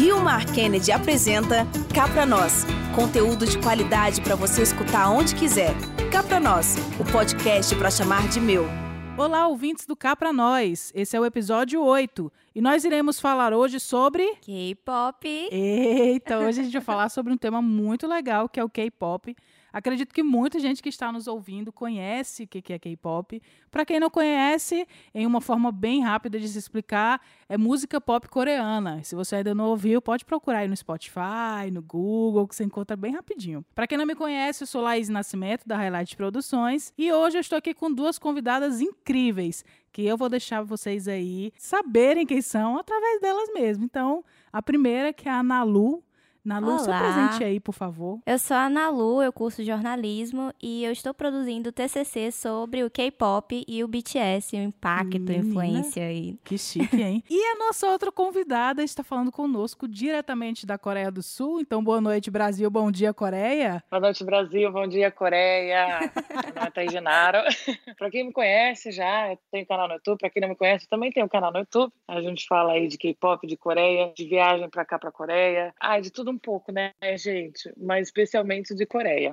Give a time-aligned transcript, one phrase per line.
[0.00, 2.64] Rio Mar Kennedy apresenta Cá Pra Nós.
[2.96, 5.74] Conteúdo de qualidade para você escutar onde quiser.
[6.10, 8.64] Cá Pra Nós, o podcast para chamar de meu.
[9.18, 10.90] Olá, ouvintes do Cá Pra Nós.
[10.94, 14.36] Esse é o episódio 8 e nós iremos falar hoje sobre.
[14.40, 15.28] K-pop.
[15.52, 19.36] Eita, hoje a gente vai falar sobre um tema muito legal que é o K-pop.
[19.72, 23.40] Acredito que muita gente que está nos ouvindo conhece o que é K-pop.
[23.70, 28.28] Para quem não conhece, em uma forma bem rápida de se explicar, é música pop
[28.28, 29.02] coreana.
[29.02, 32.96] Se você ainda não ouviu, pode procurar aí no Spotify, no Google, que você encontra
[32.96, 33.64] bem rapidinho.
[33.74, 37.40] Para quem não me conhece, eu sou Laís Nascimento, da Highlight Produções, e hoje eu
[37.40, 42.78] estou aqui com duas convidadas incríveis, que eu vou deixar vocês aí saberem quem são
[42.78, 43.84] através delas mesmo.
[43.84, 46.02] Então, a primeira que é a Nalu,
[46.44, 48.18] Nalu, se presente aí, por favor.
[48.24, 53.62] Eu sou a Nalu, eu curso jornalismo e eu estou produzindo TCC sobre o K-pop
[53.68, 56.38] e o BTS, o impacto, Menina, a influência aí.
[56.42, 57.22] Que chique, hein?
[57.28, 61.60] e a nossa outra convidada está falando conosco diretamente da Coreia do Sul.
[61.60, 63.84] Então, boa noite, Brasil, bom dia, Coreia.
[63.90, 66.00] Boa noite, Brasil, bom dia, Coreia.
[66.60, 67.38] É Thaís Genaro.
[67.98, 70.18] Para quem me conhece já, eu tenho canal no YouTube.
[70.18, 71.92] Para quem não me conhece, também tenho um canal no YouTube.
[72.06, 75.74] A gente fala aí de K-pop, de Coreia, de viagem para cá, para Coreia.
[75.80, 77.72] Ah, de tudo um pouco, né, gente?
[77.76, 79.32] Mas especialmente de Coreia.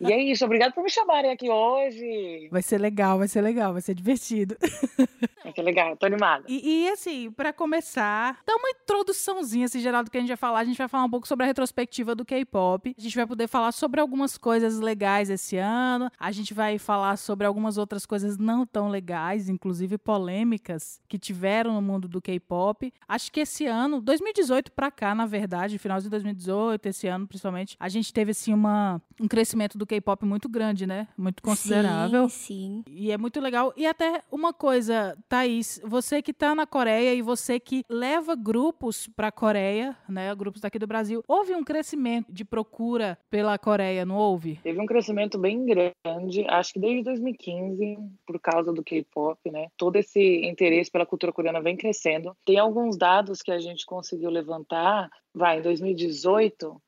[0.00, 2.48] e é isso, obrigado por me chamarem aqui hoje.
[2.50, 4.56] Vai ser legal, vai ser legal, vai ser divertido.
[5.42, 6.44] Vai ser legal, tô animada.
[6.48, 10.36] E, e assim, para começar, dá uma introduçãozinha, assim, geral, do que a gente vai
[10.36, 10.60] falar.
[10.60, 12.94] A gente vai falar um pouco sobre a retrospectiva do K-pop.
[12.96, 16.10] A gente vai poder falar sobre algumas coisas legais esse ano.
[16.18, 21.72] A gente vai falar sobre algumas outras coisas não tão legais, inclusive polêmicas, que tiveram
[21.72, 22.92] no mundo do K-pop.
[23.08, 27.26] Acho que esse ano, 2018 para cá, na verdade, final de 2018, 2018, esse ano
[27.26, 31.08] principalmente, a gente teve assim uma, um crescimento do K-pop muito grande, né?
[31.16, 32.28] Muito considerável.
[32.28, 32.92] Sim, sim.
[32.92, 33.72] E é muito legal.
[33.76, 39.08] E até uma coisa, Thaís, você que tá na Coreia e você que leva grupos
[39.08, 40.34] para Coreia, né?
[40.34, 44.58] Grupos daqui do Brasil, houve um crescimento de procura pela Coreia, não houve?
[44.62, 49.68] Teve um crescimento bem grande, acho que desde 2015, por causa do K-pop, né?
[49.76, 52.36] Todo esse interesse pela cultura coreana vem crescendo.
[52.44, 56.82] Tem alguns dados que a gente conseguiu levantar vai, em 2018,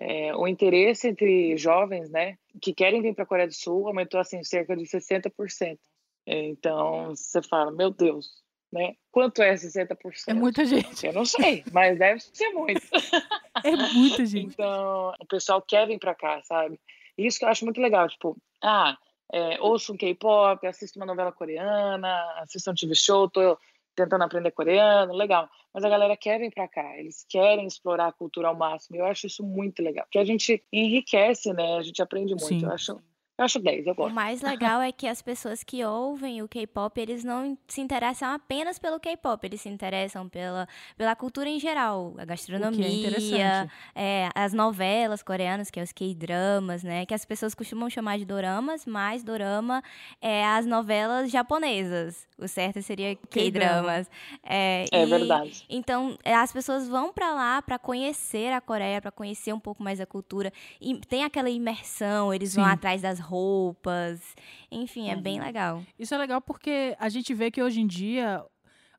[0.00, 4.20] é, o interesse entre jovens, né, que querem vir para a Coreia do Sul aumentou
[4.20, 5.78] assim cerca de 60%.
[6.26, 8.94] Então, você fala, meu Deus, né?
[9.10, 9.96] Quanto é 60%?
[10.26, 11.06] É muita gente.
[11.06, 12.82] Eu não sei, mas deve ser muito.
[13.64, 14.52] É muita gente.
[14.52, 16.78] Então, o pessoal quer vir para cá, sabe?
[17.16, 18.96] Isso que eu acho muito legal, tipo, ah,
[19.32, 23.58] é, ouço um K-pop, assisto uma novela coreana, assisto um TV show, tô
[23.98, 25.48] tentando aprender coreano, legal.
[25.74, 28.96] Mas a galera quer vir para cá, eles querem explorar a cultura ao máximo.
[28.96, 31.76] Eu acho isso muito legal, porque a gente enriquece, né?
[31.76, 32.60] A gente aprende muito.
[32.60, 32.64] Sim.
[32.64, 33.00] Eu acho
[33.38, 34.10] eu acho 10, eu gosto.
[34.10, 38.32] O mais legal é que as pessoas que ouvem o K-pop, eles não se interessam
[38.32, 40.66] apenas pelo K-pop, eles se interessam pela,
[40.96, 46.82] pela cultura em geral, a gastronomia, é é, as novelas coreanas, que é os K-dramas,
[46.82, 47.06] né?
[47.06, 49.82] Que as pessoas costumam chamar de doramas, mas dorama
[50.20, 52.26] é as novelas japonesas.
[52.36, 54.10] O certo seria K-dramas.
[54.42, 55.64] É, é e, verdade.
[55.68, 59.82] Então, é, as pessoas vão para lá para conhecer a Coreia, para conhecer um pouco
[59.82, 60.52] mais a cultura.
[60.80, 62.60] E tem aquela imersão, eles Sim.
[62.60, 64.34] vão atrás das roupas.
[64.70, 65.22] Enfim, é uhum.
[65.22, 65.82] bem legal.
[65.98, 68.44] Isso é legal porque a gente vê que hoje em dia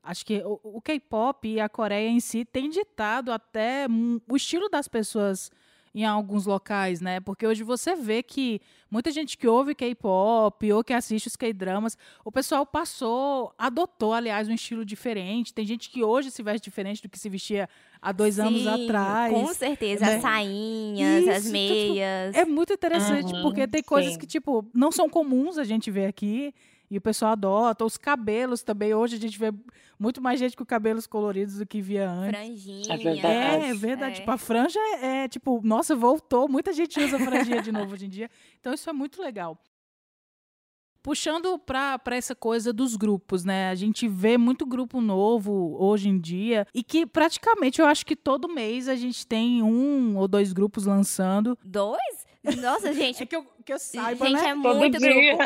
[0.02, 3.86] acho que o, o K-pop e a Coreia em si tem ditado até
[4.28, 5.50] o estilo das pessoas
[5.94, 7.18] em alguns locais, né?
[7.20, 11.98] Porque hoje você vê que muita gente que ouve K-pop ou que assiste os K-dramas,
[12.24, 15.52] o pessoal passou, adotou, aliás, um estilo diferente.
[15.52, 17.68] Tem gente que hoje se veste diferente do que se vestia
[18.00, 19.32] há dois Sim, anos atrás.
[19.32, 20.16] Com certeza, né?
[20.16, 22.34] as sainhas, Isso, as meias.
[22.34, 24.18] Tipo, é muito interessante, uhum, porque tem coisas sim.
[24.18, 26.54] que, tipo, não são comuns a gente ver aqui.
[26.90, 27.84] E o pessoal adota.
[27.84, 28.92] Os cabelos também.
[28.92, 29.52] Hoje a gente vê
[29.98, 32.40] muito mais gente com cabelos coloridos do que via antes.
[32.40, 32.94] Franjinha.
[32.94, 33.26] É verdade.
[33.26, 34.12] É, é verdade.
[34.12, 34.16] É.
[34.16, 36.48] Tipo, a franja é, é, tipo, nossa, voltou.
[36.48, 38.28] Muita gente usa franjinha de novo hoje em dia.
[38.58, 39.56] Então isso é muito legal.
[41.02, 43.70] Puxando para essa coisa dos grupos, né?
[43.70, 48.14] A gente vê muito grupo novo hoje em dia e que praticamente eu acho que
[48.14, 51.56] todo mês a gente tem um ou dois grupos lançando.
[51.64, 52.26] Dois?
[52.60, 53.22] Nossa, gente.
[53.22, 54.48] É que eu, que eu saiba, gente, né?
[54.48, 55.42] é muito todo grupo.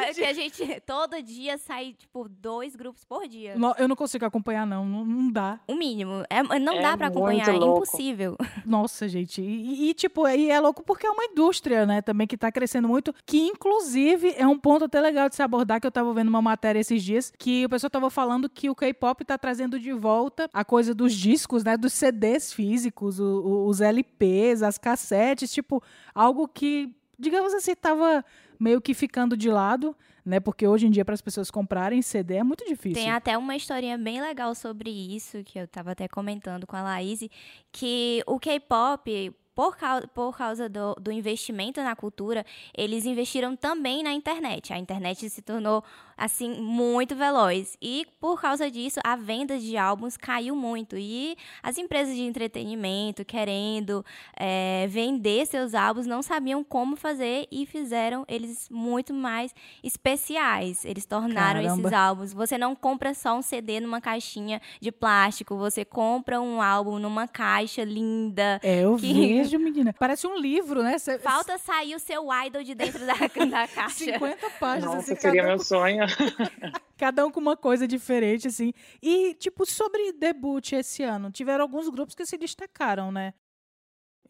[0.00, 3.56] é que a gente, todo dia sai, tipo, dois grupos por dia.
[3.56, 4.86] Não, eu não consigo acompanhar, não.
[4.86, 5.58] Não, não dá.
[5.66, 6.22] O mínimo.
[6.30, 8.36] É, não é dá para acompanhar, é impossível.
[8.64, 9.42] Nossa, gente.
[9.42, 12.86] E, e, tipo, e é louco porque é uma indústria, né, também que tá crescendo
[12.86, 16.28] muito, que inclusive é um ponto até legal de se abordar, que eu tava vendo
[16.28, 19.92] uma matéria esses dias, que o pessoal tava falando que o K-pop tá trazendo de
[19.92, 25.82] volta a coisa dos discos, né, dos CDs físicos, o, os LPs, as cassetes, tipo,
[26.14, 28.24] algo que, digamos assim, estava
[28.58, 30.40] meio que ficando de lado, né?
[30.40, 33.02] Porque hoje em dia, para as pessoas comprarem CD é muito difícil.
[33.02, 36.82] Tem até uma historinha bem legal sobre isso, que eu estava até comentando com a
[36.82, 37.28] Laís,
[37.72, 44.04] que o K-pop, por causa, por causa do, do, investimento na cultura, eles investiram também
[44.04, 44.72] na internet.
[44.72, 45.82] A internet se tornou
[46.16, 51.78] assim muito veloz e por causa disso a venda de álbuns caiu muito e as
[51.78, 54.04] empresas de entretenimento querendo
[54.36, 59.52] é, vender seus álbuns não sabiam como fazer e fizeram eles muito mais
[59.82, 60.84] especiais.
[60.84, 61.88] Eles tornaram Caramba.
[61.88, 62.32] esses álbuns.
[62.32, 67.26] Você não compra só um CD numa caixinha de plástico, você compra um álbum numa
[67.26, 68.60] caixa linda.
[68.62, 69.47] É, eu que...
[69.56, 69.94] menina.
[69.96, 70.98] Parece um livro, né?
[70.98, 71.18] Cê...
[71.20, 73.14] Falta sair o seu idol de dentro da,
[73.46, 74.04] da caixa.
[74.04, 74.94] 50 páginas.
[74.94, 76.04] Nossa, assim, seria meu sonho.
[76.98, 78.72] Cada um com uma coisa diferente, assim.
[79.00, 83.32] E, tipo, sobre debut esse ano, tiveram alguns grupos que se destacaram, né?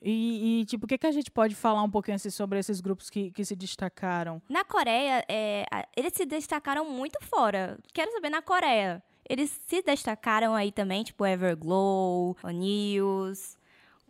[0.01, 2.81] E, e, tipo, o que, que a gente pode falar um pouquinho assim, sobre esses
[2.81, 4.41] grupos que, que se destacaram?
[4.49, 5.65] Na Coreia, é,
[5.97, 7.79] eles se destacaram muito fora.
[7.93, 13.58] Quero saber, na Coreia, eles se destacaram aí também, tipo Everglow, News,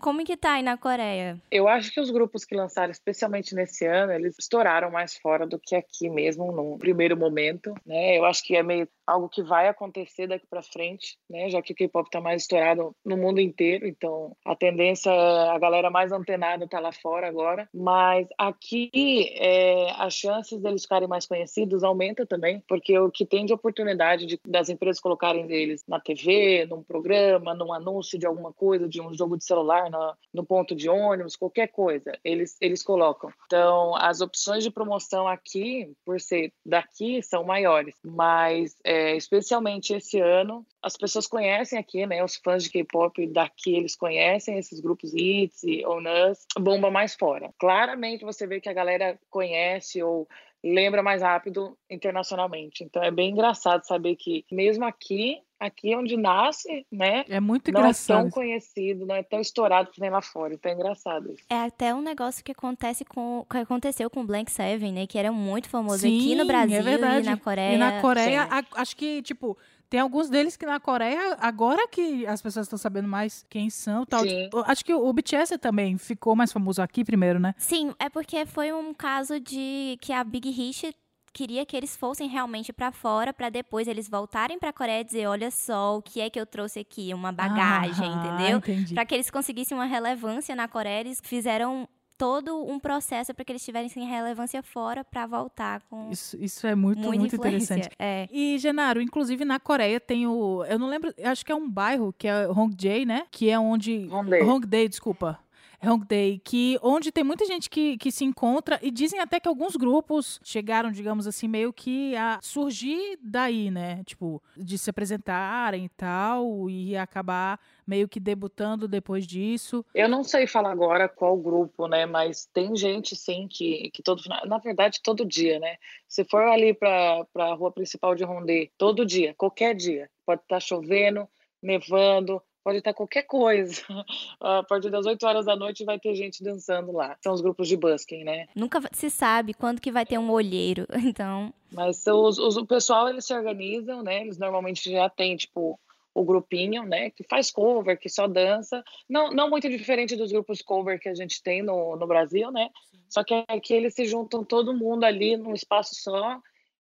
[0.00, 1.40] como que tá aí na Coreia?
[1.50, 5.58] Eu acho que os grupos que lançaram, especialmente nesse ano, eles estouraram mais fora do
[5.58, 8.18] que aqui mesmo, no primeiro momento, né?
[8.18, 11.48] Eu acho que é meio algo que vai acontecer daqui para frente, né?
[11.48, 15.58] Já que o K-pop tá mais estourado no mundo inteiro, então a tendência é a
[15.58, 17.68] galera mais antenada tá lá fora agora.
[17.74, 18.90] Mas aqui
[19.36, 24.26] é, as chances deles ficarem mais conhecidos aumenta também, porque o que tem de oportunidade
[24.26, 29.00] de, das empresas colocarem deles na TV, num programa, num anúncio de alguma coisa, de
[29.00, 33.30] um jogo de celular no, ponto de ônibus, qualquer coisa, eles, eles colocam.
[33.46, 40.20] Então, as opções de promoção aqui, por ser daqui, são maiores, mas é, especialmente esse
[40.20, 42.22] ano, as pessoas conhecem aqui, né?
[42.22, 47.52] Os fãs de K-pop daqui, eles conhecem esses grupos ITZY ou NUS, bomba mais fora.
[47.58, 50.28] Claramente você vê que a galera conhece ou
[50.62, 52.84] lembra mais rápido internacionalmente.
[52.84, 57.24] Então é bem engraçado saber que mesmo aqui aqui onde nasce, né?
[57.28, 58.16] É muito engraçado.
[58.16, 60.54] Não é tão conhecido, não é tão estourado que nem lá fora.
[60.54, 61.42] Então é engraçado isso.
[61.50, 65.06] É até um negócio que acontece com que aconteceu com o Blank Seven, né?
[65.06, 67.26] Que era muito famoso Sim, aqui no Brasil é verdade.
[67.26, 67.74] e na Coreia.
[67.74, 69.58] E na Coreia, a, acho que, tipo,
[69.90, 74.04] tem alguns deles que na Coreia, agora que as pessoas estão sabendo mais quem são
[74.04, 74.24] tal.
[74.26, 77.54] Tipo, acho que o BTS também ficou mais famoso aqui primeiro, né?
[77.56, 80.94] Sim, é porque foi um caso de que a Big Hit
[81.32, 85.04] queria que eles fossem realmente para fora para depois eles voltarem para a Coreia e
[85.04, 88.94] dizer, olha só, o que é que eu trouxe aqui, uma bagagem, ah, entendeu?
[88.94, 93.52] Para que eles conseguissem uma relevância na Coreia, eles fizeram todo um processo para que
[93.52, 97.88] eles tivessem relevância fora para voltar com isso, isso é muito muito interessante.
[97.98, 98.28] é.
[98.30, 102.12] e Genaro inclusive na Coreia tem o eu não lembro acho que é um bairro
[102.18, 103.24] que é Hongdae né?
[103.30, 105.38] Que é onde Hongdae, Hongdae desculpa
[105.82, 109.76] Hongdae, que onde tem muita gente que, que se encontra e dizem até que alguns
[109.76, 114.02] grupos chegaram, digamos assim, meio que a surgir daí, né?
[114.04, 119.84] Tipo, de se apresentarem e tal, e acabar meio que debutando depois disso.
[119.94, 122.06] Eu não sei falar agora qual grupo, né?
[122.06, 125.76] Mas tem gente, sim, que, que todo na verdade, todo dia, né?
[126.08, 130.56] Se for ali para a rua principal de Rondê, todo dia, qualquer dia, pode estar
[130.56, 131.28] tá chovendo,
[131.62, 133.82] nevando, pode estar qualquer coisa.
[134.38, 137.16] A partir das 8 horas da noite vai ter gente dançando lá.
[137.22, 138.46] São os grupos de busking, né?
[138.54, 141.52] Nunca se sabe quando que vai ter um olheiro, então...
[141.72, 144.20] Mas os, os, o pessoal, eles se organizam, né?
[144.20, 145.80] Eles normalmente já têm, tipo,
[146.14, 150.60] o grupinho, né, que faz cover, que só dança, não, não muito diferente dos grupos
[150.60, 152.70] cover que a gente tem no, no Brasil, né,
[153.08, 156.40] só que aqui eles se juntam todo mundo ali num espaço só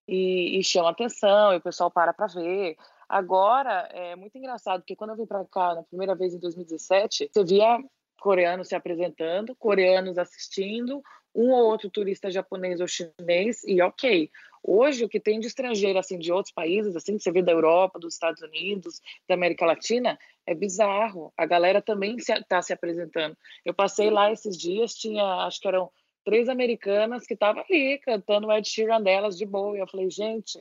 [0.08, 2.76] e, e chama atenção, e o pessoal para para ver.
[3.12, 7.30] Agora, é muito engraçado, porque quando eu vim para cá na primeira vez em 2017,
[7.30, 7.78] você via
[8.18, 11.04] coreanos se apresentando, coreanos assistindo,
[11.36, 14.32] um ou outro turista japonês ou chinês, e ok.
[14.64, 17.52] Hoje, o que tem de estrangeiro, assim, de outros países, assim, que você vê da
[17.52, 21.34] Europa, dos Estados Unidos, da América Latina, é bizarro.
[21.36, 23.36] A galera também está se, se apresentando.
[23.66, 25.92] Eu passei lá esses dias, tinha, acho que eram
[26.24, 29.76] três americanas que estavam ali cantando Ed Sheeran delas de boa.
[29.76, 30.58] E eu falei, gente,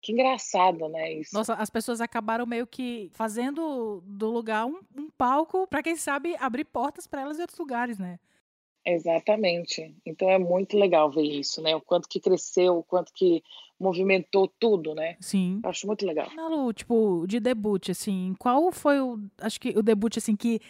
[0.00, 1.12] que engraçado, né?
[1.14, 1.34] Isso.
[1.34, 6.36] Nossa, as pessoas acabaram meio que fazendo do lugar um, um palco para quem sabe
[6.38, 8.18] abrir portas para elas em outros lugares, né?
[8.84, 9.96] Exatamente.
[10.06, 11.74] Então é muito legal ver isso, né?
[11.74, 13.42] O quanto que cresceu, o quanto que
[13.78, 15.16] movimentou tudo, né?
[15.20, 15.60] Sim.
[15.64, 16.28] Acho muito legal.
[16.34, 19.18] Nalu, tipo, de debut, assim, qual foi o.
[19.40, 20.60] Acho que o debut, assim, que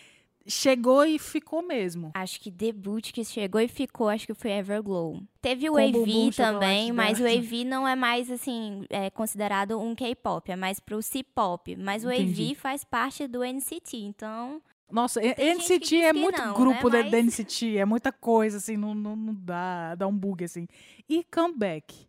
[0.46, 2.10] chegou e ficou mesmo.
[2.14, 5.22] Acho que debut que chegou e ficou, acho que foi Everglow.
[5.40, 10.50] Teve o AV também, mas o AV não é mais assim, é considerado um K-pop,
[10.50, 14.60] é mais pro C-pop, mas o AV faz parte do NCT, então
[14.90, 17.02] Nossa, NCT é muito não, grupo né?
[17.04, 20.66] da NCT, é muita coisa, assim, não, não, não, dá, dá um bug, assim.
[21.08, 22.06] E comeback.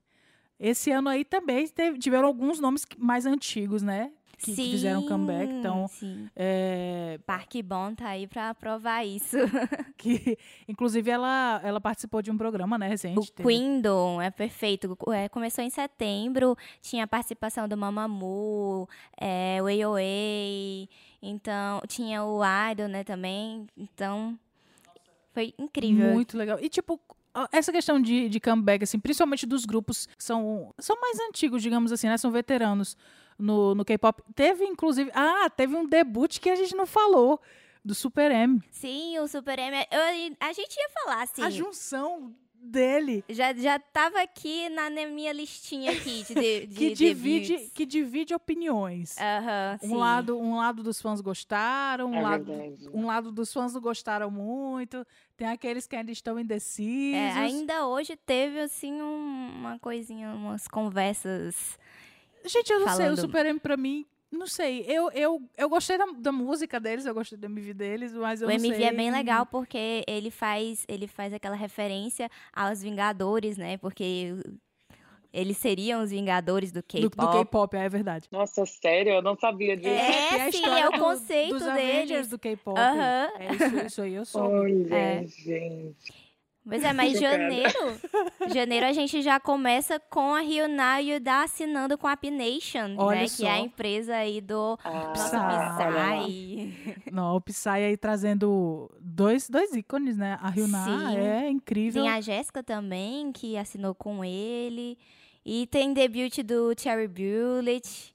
[0.59, 4.11] Esse ano aí também teve, tiveram alguns nomes mais antigos, né?
[4.37, 5.51] Que, sim, que fizeram comeback.
[5.51, 6.29] Então, sim.
[6.35, 7.19] É...
[7.25, 9.35] Park Bon tá aí pra provar isso.
[9.97, 13.17] que, inclusive, ela, ela participou de um programa, né, recente.
[13.17, 13.49] O teve...
[13.49, 14.95] Queendom, é perfeito.
[15.11, 18.87] É, começou em setembro, tinha a participação do Mamamoo,
[19.19, 20.87] é, o AOA,
[21.21, 22.41] então, tinha o
[22.71, 23.65] Idol, né, também.
[23.75, 24.37] Então,
[25.33, 26.13] foi incrível.
[26.13, 26.59] Muito legal.
[26.61, 26.99] E, tipo,
[27.51, 31.91] essa questão de, de comeback, assim, principalmente dos grupos que são, são mais antigos, digamos
[31.91, 32.17] assim, né?
[32.17, 32.95] São veteranos
[33.37, 34.23] no, no K-pop.
[34.33, 35.11] Teve, inclusive.
[35.13, 37.39] Ah, teve um debut que a gente não falou.
[37.85, 38.61] Do Super M.
[38.69, 39.77] Sim, o Super M.
[39.89, 41.41] Eu, a gente ia falar, assim.
[41.41, 43.23] A junção dele.
[43.29, 49.15] Já, já tava aqui na minha listinha aqui de, de que divide Que divide opiniões.
[49.17, 52.53] Uhum, um, lado, um lado dos fãs gostaram, um, é lado,
[52.93, 55.05] um lado dos fãs não gostaram muito.
[55.35, 57.15] Tem aqueles que ainda estão indecisos.
[57.15, 61.77] É, ainda hoje teve, assim, um, uma coisinha, umas conversas
[62.47, 63.01] Gente, eu não falando.
[63.01, 64.83] sei, o Super M pra mim, não sei.
[64.87, 68.47] Eu, eu, eu gostei da, da música deles, eu gostei do MV deles, mas eu
[68.47, 68.69] o não sei.
[68.69, 73.77] O MV é bem legal porque ele faz, ele faz aquela referência aos Vingadores, né?
[73.77, 74.33] Porque
[75.31, 77.15] eles seriam os Vingadores do K-pop.
[77.15, 78.27] Do, do K-pop, é verdade.
[78.31, 79.13] Nossa, sério?
[79.13, 79.89] Eu não sabia disso.
[79.89, 81.95] É, é sim, é o conceito do, dos deles.
[81.95, 82.79] Avengers do K-pop.
[82.79, 83.01] Uhum.
[83.01, 84.41] É isso, isso aí eu sou.
[84.41, 85.25] Olha, é.
[85.25, 86.26] gente.
[86.67, 87.99] Pois é, mas janeiro,
[88.53, 93.27] janeiro a gente já começa com a Hyuna Yuda assinando com a P-Nation, né?
[93.27, 93.37] Só.
[93.37, 97.01] Que é a empresa aí do ah, Psy.
[97.11, 100.37] Não, o Psy aí trazendo dois, dois ícones, né?
[100.41, 101.17] A Hyuna Sim.
[101.17, 102.03] é incrível.
[102.03, 104.97] Tem a Jéssica também, que assinou com ele.
[105.45, 108.13] E tem debut do Cherry Bullet.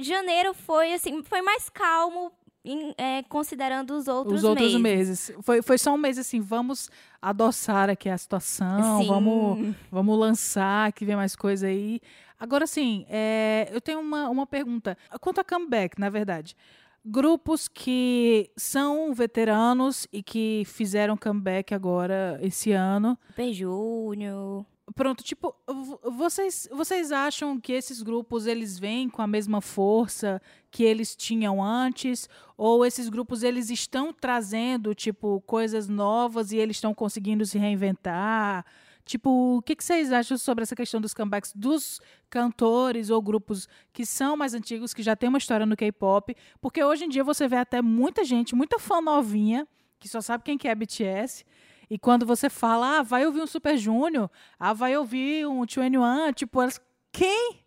[0.00, 2.30] Janeiro foi assim, foi mais calmo
[2.64, 5.30] em, é, considerando os outros Os outros meses.
[5.30, 5.32] meses.
[5.42, 11.04] Foi, foi só um mês assim, vamos adoçar aqui a situação, vamos, vamos lançar, que
[11.04, 12.00] vem mais coisa aí.
[12.38, 14.96] Agora, sim, é, eu tenho uma, uma pergunta.
[15.20, 16.56] Quanto a comeback, na verdade.
[17.04, 23.18] Grupos que são veteranos e que fizeram comeback agora esse ano.
[23.28, 24.66] Super Júnior.
[24.94, 25.54] Pronto, tipo,
[26.02, 30.40] vocês, vocês acham que esses grupos eles vêm com a mesma força
[30.70, 36.76] que eles tinham antes ou esses grupos eles estão trazendo tipo coisas novas e eles
[36.76, 38.64] estão conseguindo se reinventar?
[39.04, 43.66] Tipo, o que, que vocês acham sobre essa questão dos comebacks dos cantores ou grupos
[43.90, 46.36] que são mais antigos, que já tem uma história no K-pop?
[46.60, 49.66] Porque hoje em dia você vê até muita gente, muita fã novinha,
[49.98, 51.44] que só sabe quem que é BTS,
[51.90, 56.32] e quando você fala, ah, vai ouvir um Super Júnior, ah, vai ouvir um 21,
[56.32, 56.80] tipo, elas,
[57.12, 57.64] quem?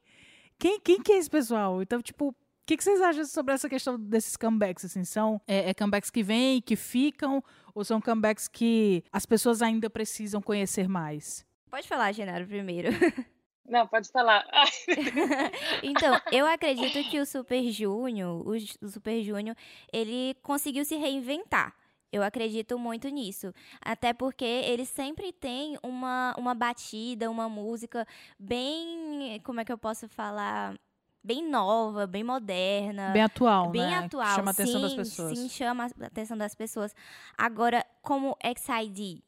[0.60, 1.82] Quem, quem que é esse pessoal?
[1.82, 2.36] Então, tipo, o
[2.66, 4.86] que, que, vocês acham sobre essa questão desses comebacks?
[4.86, 9.62] Assim, são é, é comebacks que vêm, que ficam, ou são comebacks que as pessoas
[9.62, 11.46] ainda precisam conhecer mais?
[11.70, 12.90] Pode falar, Genaro, primeiro.
[13.68, 14.46] Não, pode falar.
[15.82, 19.56] então, eu acredito que o Super Júnior, o Super Júnior,
[19.94, 21.74] ele conseguiu se reinventar.
[22.12, 23.54] Eu acredito muito nisso.
[23.80, 28.06] Até porque ele sempre tem uma, uma batida, uma música
[28.38, 29.40] bem.
[29.44, 30.78] Como é que eu posso falar?
[31.24, 33.12] Bem nova, bem moderna.
[33.12, 33.98] Bem atual, bem né?
[34.00, 34.36] atual.
[34.36, 35.38] Chama a atenção sim, das pessoas.
[35.38, 36.96] Sim, chama a atenção das pessoas.
[37.38, 39.24] Agora, como XID.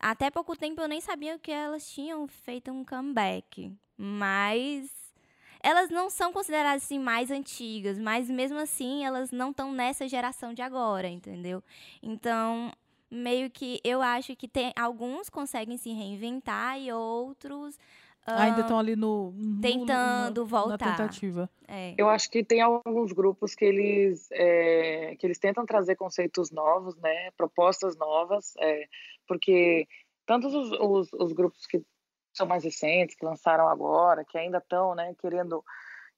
[0.00, 3.72] Até pouco tempo eu nem sabia que elas tinham feito um comeback.
[3.96, 4.90] Mas
[5.62, 10.52] elas não são consideradas assim mais antigas, mas mesmo assim elas não estão nessa geração
[10.52, 11.62] de agora, entendeu?
[12.02, 12.72] Então,
[13.10, 17.78] meio que eu acho que tem alguns conseguem se reinventar e outros
[18.24, 20.78] Uh, Ainda estão ali no, no tentando no, voltar.
[20.78, 21.50] Na tentativa.
[21.66, 21.92] É.
[21.98, 26.96] Eu acho que tem alguns grupos que eles é, que eles tentam trazer conceitos novos,
[26.98, 28.86] né, propostas novas, é,
[29.26, 29.88] porque
[30.24, 31.82] tantos os, os, os, grupos que
[32.34, 35.62] são mais recentes, que lançaram agora, que ainda estão, né, querendo,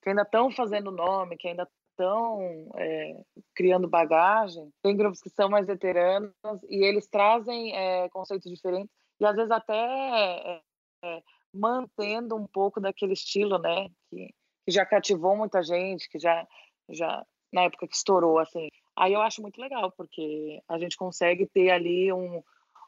[0.02, 3.21] que ainda estão fazendo nome, que ainda estão é,
[3.54, 4.71] criando bagagem.
[4.83, 6.33] Tem grupos que são mais veteranos
[6.68, 8.90] e eles trazem é, conceitos diferentes
[9.21, 10.61] e às vezes até é,
[11.04, 14.28] é, mantendo um pouco daquele estilo, né, que,
[14.64, 16.47] que já cativou muita gente, que já,
[16.90, 18.68] já na época que estourou, assim.
[18.97, 22.42] Aí eu acho muito legal porque a gente consegue ter ali um,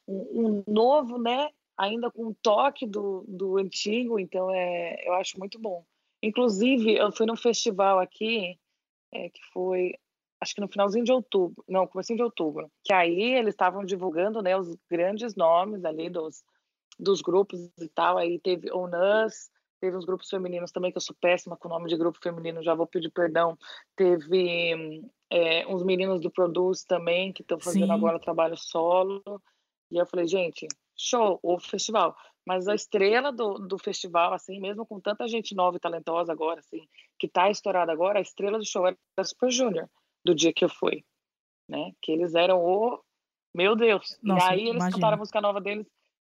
[0.07, 5.39] um, um novo, né, ainda com um toque do, do antigo, então é, eu acho
[5.39, 5.85] muito bom.
[6.23, 8.59] Inclusive, eu fui num festival aqui,
[9.13, 9.95] é, que foi,
[10.41, 14.41] acho que no finalzinho de outubro, não, comecinho de outubro, que aí eles estavam divulgando,
[14.43, 16.43] né, os grandes nomes ali dos,
[16.99, 18.91] dos grupos e tal, aí teve On
[19.25, 22.19] Us, Teve uns grupos femininos também, que eu sou péssima com o nome de grupo
[22.23, 23.59] feminino, já vou pedir perdão.
[23.95, 27.93] Teve é, uns meninos do Produce também, que estão fazendo Sim.
[27.93, 29.23] agora trabalho solo.
[29.91, 30.67] E eu falei, gente,
[30.97, 32.17] show, o festival.
[32.47, 36.61] Mas a estrela do, do festival, assim, mesmo com tanta gente nova e talentosa agora,
[36.61, 36.87] assim,
[37.19, 39.89] que tá estourada agora, a estrela do show era a Super Junior,
[40.25, 41.05] do dia que eu fui,
[41.69, 41.93] né?
[42.01, 43.01] Que eles eram o...
[43.53, 44.19] Meu Deus!
[44.23, 44.93] Nossa, e aí eles imagina.
[44.93, 45.87] cantaram a música nova deles,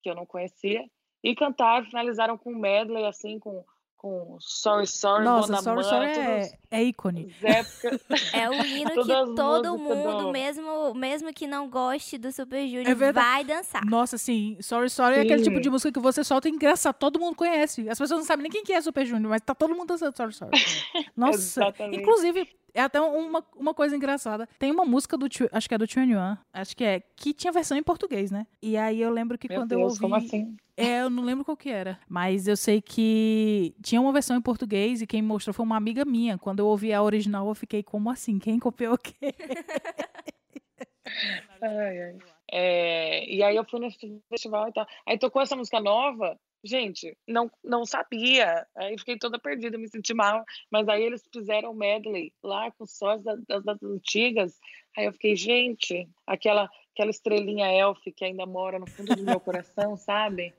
[0.04, 0.86] que eu não conhecia,
[1.24, 3.64] e cantaram, finalizaram com um medley, assim, com
[4.02, 7.36] com Sorry Sorry, Nossa, Sorry Sorry é, é ícone.
[8.34, 10.32] É o hino que todo mundo, do...
[10.32, 13.86] mesmo, mesmo que não goste do Super Junior, é vai dançar.
[13.86, 14.58] Nossa, sim.
[14.60, 15.20] Sorry Sorry sim.
[15.20, 17.88] é aquele tipo de música que você solta e engraçado, todo mundo conhece.
[17.88, 20.18] As pessoas não sabem nem quem que é Super Junior, mas tá todo mundo dançando
[20.18, 20.52] Sorry Sorry.
[21.16, 24.48] Nossa, inclusive, é até uma, uma coisa engraçada.
[24.60, 27.78] Tem uma música do, acho que é do Chuan acho que é, que tinha versão
[27.78, 28.46] em português, né?
[28.62, 30.00] E aí eu lembro que Meu quando Deus, eu ouvi...
[30.00, 30.56] como assim?
[30.76, 32.00] É, eu não lembro qual que era.
[32.08, 36.04] Mas eu sei que tinha uma versão em português e quem mostrou foi uma amiga
[36.06, 36.38] minha.
[36.38, 38.40] Quando eu ouvi a original, eu fiquei, como assim?
[38.40, 39.14] Quem copiou o quê?
[41.62, 42.18] ai, ai.
[42.52, 44.86] É, e aí eu fui nesse festival e tal.
[45.08, 48.66] Aí tocou essa música nova, gente, não, não sabia.
[48.76, 50.44] Aí fiquei toda perdida, me senti mal.
[50.70, 54.60] Mas aí eles fizeram medley lá com sós das, das, das antigas.
[54.98, 59.40] Aí eu fiquei, gente, aquela, aquela estrelinha elf que ainda mora no fundo do meu
[59.42, 60.54] coração, sabe?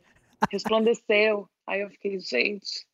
[0.51, 1.49] Resplandeceu.
[1.67, 2.87] Aí eu fiquei, gente,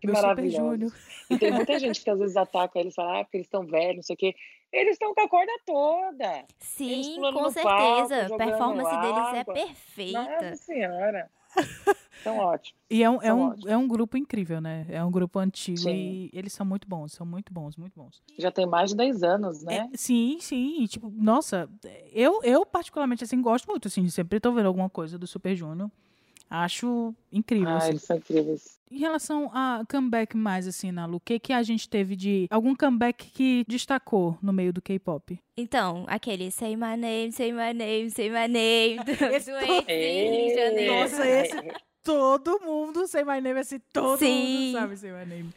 [0.00, 0.92] que meu maravilhoso.
[1.30, 3.96] E tem muita gente que às vezes ataca eles, fala, ah, porque eles estão velhos,
[3.96, 4.34] não sei o quê.
[4.72, 6.44] Eles estão com a corda toda.
[6.58, 8.34] Sim, com certeza.
[8.34, 9.12] a performance água.
[9.12, 10.22] deles é perfeita.
[10.22, 11.30] Nossa senhora.
[12.22, 12.78] São ótimos.
[12.90, 14.86] E é um, é, um, é um grupo incrível, né?
[14.88, 15.90] É um grupo antigo sim.
[15.94, 18.22] e eles são muito bons, são muito bons, muito bons.
[18.38, 19.88] Já tem mais de 10 anos, né?
[19.92, 20.82] É, sim, sim.
[20.82, 21.68] E, tipo, nossa,
[22.12, 25.90] eu, eu particularmente, assim, gosto muito, assim, sempre tô vendo alguma coisa do Super Junior.
[26.50, 27.68] Acho incrível.
[27.68, 27.90] Ah, assim.
[27.90, 28.78] eles são incríveis.
[28.90, 32.46] Em relação a comeback mais, assim, na Lu, o que, que a gente teve de.
[32.50, 35.38] Algum comeback que destacou no meio do K-pop?
[35.56, 39.04] Então, aquele Say My Name, Say My Name, Say My Name.
[39.04, 40.92] Do, esse do to...
[40.92, 41.72] Nossa, esse.
[42.02, 44.68] Todo mundo Say My Name, assim, todo Sim.
[44.68, 45.50] mundo sabe Say My Name.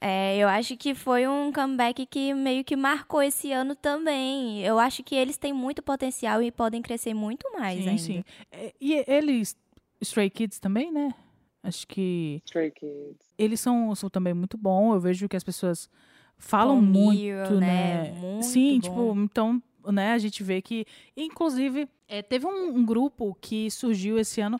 [0.00, 4.62] É, eu acho que foi um comeback que meio que marcou esse ano também.
[4.62, 8.02] Eu acho que eles têm muito potencial e podem crescer muito mais sim, ainda.
[8.02, 9.56] Sim, é, E eles
[10.00, 11.14] Stray Kids também, né?
[11.62, 12.42] Acho que.
[12.44, 13.30] Stray Kids.
[13.36, 14.94] Eles são, são também muito bons.
[14.94, 15.88] Eu vejo que as pessoas
[16.36, 18.10] falam muito, né?
[18.10, 18.12] né?
[18.12, 18.80] Muito Sim, bom.
[18.80, 20.86] tipo, então, né, a gente vê que.
[21.16, 24.58] Inclusive, é, teve um, um, grupo que surgiu esse ano.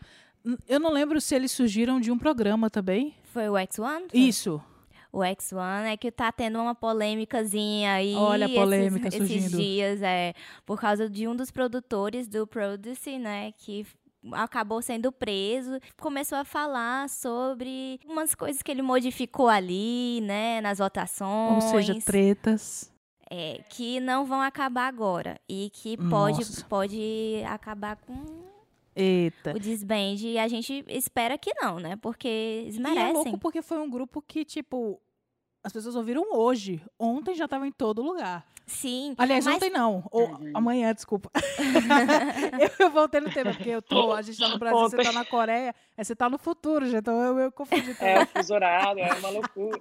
[0.69, 3.15] Eu não lembro se eles surgiram de um programa também.
[3.25, 4.09] Foi o X1?
[4.13, 4.63] Isso.
[5.11, 8.15] O X1 é que tá tendo uma polêmicazinha aí.
[8.15, 9.47] Olha a polêmica esses, surgindo.
[9.47, 10.35] Esses dias, é.
[10.67, 13.53] Por causa de um dos produtores do Produce, né?
[13.53, 13.87] Que
[14.33, 20.79] acabou sendo preso, começou a falar sobre umas coisas que ele modificou ali, né, nas
[20.79, 21.65] votações.
[21.65, 22.93] Ou seja, tretas.
[23.31, 28.49] É, que não vão acabar agora e que pode, pode acabar com
[28.97, 29.55] Eita.
[29.55, 30.17] o desband.
[30.21, 31.95] E a gente espera que não, né?
[31.97, 33.07] Porque eles merecem.
[33.07, 34.99] E é louco porque foi um grupo que, tipo,
[35.63, 36.83] as pessoas ouviram hoje.
[36.99, 38.47] Ontem já estava em todo lugar.
[38.69, 39.15] Sim.
[39.17, 39.57] Aliás, mas...
[39.57, 40.05] ontem não.
[40.11, 40.53] Ou, uhum.
[40.55, 41.31] Amanhã, desculpa.
[42.79, 44.97] eu, voltei no tema, porque eu tô, a gente tá no Brasil, ontem.
[44.97, 47.97] você tá na Coreia, você tá no futuro, já então eu, eu confundi.
[47.99, 49.81] É, o fuso horário, é uma loucura.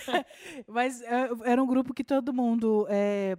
[0.68, 3.38] mas é, era um grupo que todo mundo é,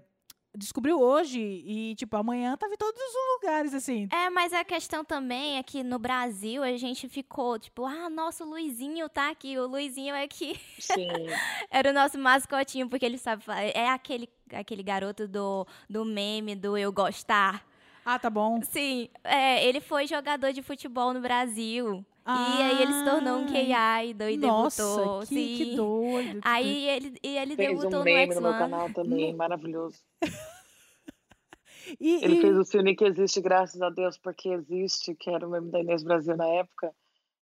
[0.55, 4.07] descobriu hoje e, tipo, amanhã tava em todos os lugares, assim.
[4.11, 8.43] É, mas a questão também é que no Brasil a gente ficou, tipo, ah, nosso
[8.43, 10.59] Luizinho tá aqui, o Luizinho é aqui.
[10.79, 11.07] Sim.
[11.71, 13.63] Era o nosso mascotinho, porque ele sabe falar.
[13.63, 17.65] É aquele, aquele garoto do, do meme do eu gostar.
[18.05, 18.61] Ah, tá bom.
[18.63, 22.03] Sim, é, ele foi jogador de futebol no Brasil.
[22.23, 25.19] Ah, e aí ele se tornou um QI e nossa, debutou.
[25.21, 25.57] Que, sim.
[25.57, 26.39] que doido.
[26.43, 29.99] Aí ele, e ele fez debutou um meme no, no meu canal também, maravilhoso.
[31.99, 32.41] e, ele e...
[32.41, 35.79] fez o filme que existe, graças a Deus, porque existe, que era o meme da
[35.79, 36.93] Inês Brasil na época.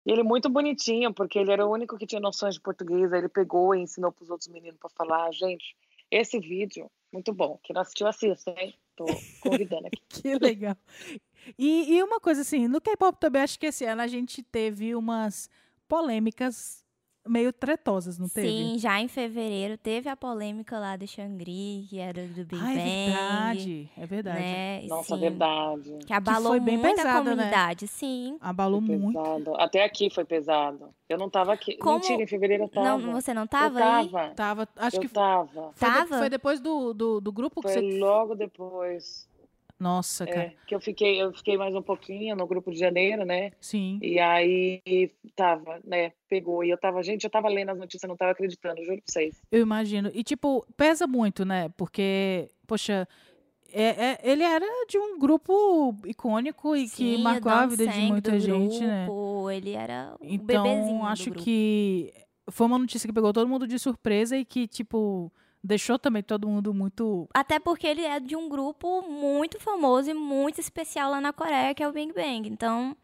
[0.04, 3.12] E ele é muito bonitinho, porque ele era o único que tinha noções de português.
[3.12, 5.32] Aí ele pegou e ensinou para os outros meninos para falar.
[5.32, 5.74] Gente,
[6.10, 7.58] esse vídeo, muito bom.
[7.62, 8.72] Quem não assistiu, assista, hein?
[8.94, 9.04] Tô
[9.42, 10.00] convidando aqui.
[10.08, 10.76] que legal.
[11.58, 14.94] E, e uma coisa assim, no K-pop também, acho que esse ano a gente teve
[14.94, 15.48] umas
[15.88, 16.84] polêmicas
[17.28, 18.48] meio tretosas, não teve?
[18.48, 22.66] Sim, já em fevereiro teve a polêmica lá do Shangri, que era do Big ah,
[22.66, 22.78] Bang.
[22.78, 24.40] É verdade, é verdade.
[24.40, 24.86] Né?
[24.88, 25.98] Nossa, sim, verdade.
[26.06, 27.30] Que abalou que foi bem muito pesado, a né?
[27.30, 27.88] comunidade, né?
[27.92, 28.38] sim.
[28.40, 29.20] Abalou foi muito.
[29.20, 29.54] Pesado.
[29.56, 30.94] Até aqui foi pesado.
[31.08, 31.76] Eu não tava aqui.
[31.76, 31.96] Como...
[31.96, 32.98] Mentira, em fevereiro eu tava.
[32.98, 34.20] Não, você não tava eu tava.
[34.20, 34.34] aí?
[34.34, 35.72] Tava, acho eu que tava.
[35.74, 36.04] Foi, tava?
[36.04, 37.98] De, foi depois do, do, do grupo foi que você...
[37.98, 39.28] logo depois.
[39.78, 40.52] Nossa, É, cara.
[40.66, 43.50] que eu fiquei, eu fiquei mais um pouquinho no grupo de janeiro, né?
[43.60, 43.98] Sim.
[44.02, 44.80] E aí
[45.34, 46.12] tava, né?
[46.28, 46.64] Pegou.
[46.64, 49.42] E eu tava, gente, eu tava lendo as notícias, não tava acreditando, juro pra vocês.
[49.52, 50.10] Eu imagino.
[50.14, 51.68] E, tipo, pesa muito, né?
[51.76, 53.06] Porque, poxa,
[53.70, 57.86] é, é- ele era de um grupo icônico e que Sim, o marcou a vida
[57.86, 59.04] de muita do gente, né?
[59.04, 61.44] grupo, Ele era o Então, acho grupo.
[61.44, 62.14] que
[62.50, 65.30] foi uma notícia que pegou todo mundo de surpresa e que, tipo,
[65.66, 67.28] deixou também todo mundo muito.
[67.34, 71.74] Até porque ele é de um grupo muito famoso e muito especial lá na Coreia,
[71.74, 72.48] que é o Big Bang.
[72.48, 72.96] Então,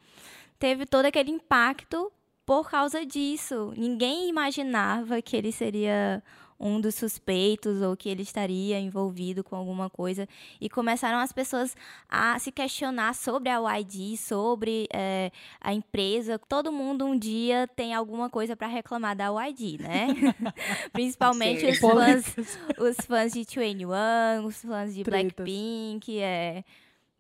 [0.59, 2.11] teve todo aquele impacto
[2.47, 3.73] por causa disso.
[3.77, 6.23] Ninguém imaginava que ele seria
[6.63, 10.29] um dos suspeitos ou que ele estaria envolvido com alguma coisa.
[10.61, 11.75] E começaram as pessoas
[12.09, 16.39] a se questionar sobre a YG, sobre eh, a empresa.
[16.39, 20.07] Todo mundo um dia tem alguma coisa para reclamar da YG, né?
[20.93, 22.37] Principalmente os fãs
[22.79, 25.03] os fãs de 21, os fãs de.
[25.03, 26.63] Blackpink, é.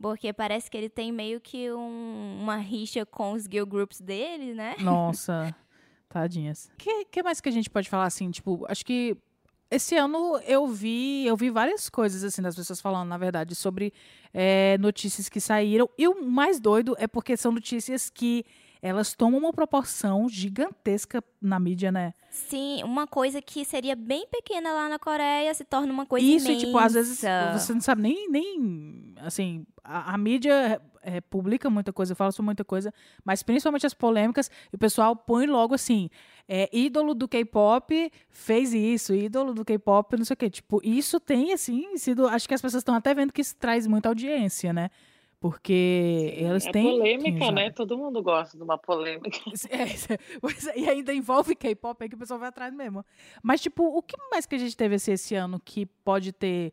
[0.00, 4.52] Porque parece que ele tem meio que um- uma rixa com os girl groups dele,
[4.54, 4.74] né?
[4.80, 5.54] Nossa,
[6.08, 6.70] tadinhas.
[6.74, 8.30] O que, que mais que a gente pode falar assim?
[8.30, 9.16] Tipo, acho que
[9.74, 13.92] esse ano eu vi, eu vi várias coisas assim das pessoas falando, na verdade, sobre
[14.32, 15.88] é, notícias que saíram.
[15.96, 18.44] E o mais doido é porque são notícias que
[18.82, 22.12] elas tomam uma proporção gigantesca na mídia, né?
[22.30, 26.48] Sim, uma coisa que seria bem pequena lá na Coreia se torna uma coisa Isso,
[26.48, 26.66] e, imensa.
[26.66, 31.92] tipo, às vezes você não sabe nem, nem assim, a, a mídia é, publica muita
[31.92, 32.92] coisa, fala sobre muita coisa,
[33.24, 36.08] mas principalmente as polêmicas, e o pessoal põe logo assim,
[36.48, 40.50] é, ídolo do K-pop fez isso, ídolo do K-pop, não sei o quê.
[40.50, 43.86] Tipo, isso tem, assim, sido, acho que as pessoas estão até vendo que isso traz
[43.86, 44.90] muita audiência, né?
[45.42, 46.84] Porque elas é têm...
[46.84, 47.70] polêmica, né?
[47.70, 49.30] Todo mundo gosta de uma polêmica.
[49.68, 53.04] É, é, e ainda envolve K-pop, aí que o pessoal vai atrás mesmo.
[53.42, 56.72] Mas, tipo, o que mais que a gente teve esse, esse ano que pode ter.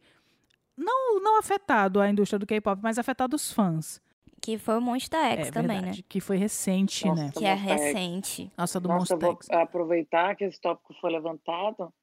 [0.77, 3.99] Não, não afetado a indústria do K-pop, mas afetado os fãs.
[4.41, 6.05] Que foi o Monsta X é também, verdade, né?
[6.07, 7.31] Que foi recente, Nossa, né?
[7.35, 8.51] Que é recente.
[8.57, 9.49] Nossa, do Nossa, eu Monster vou X.
[9.51, 11.93] aproveitar que esse tópico foi levantado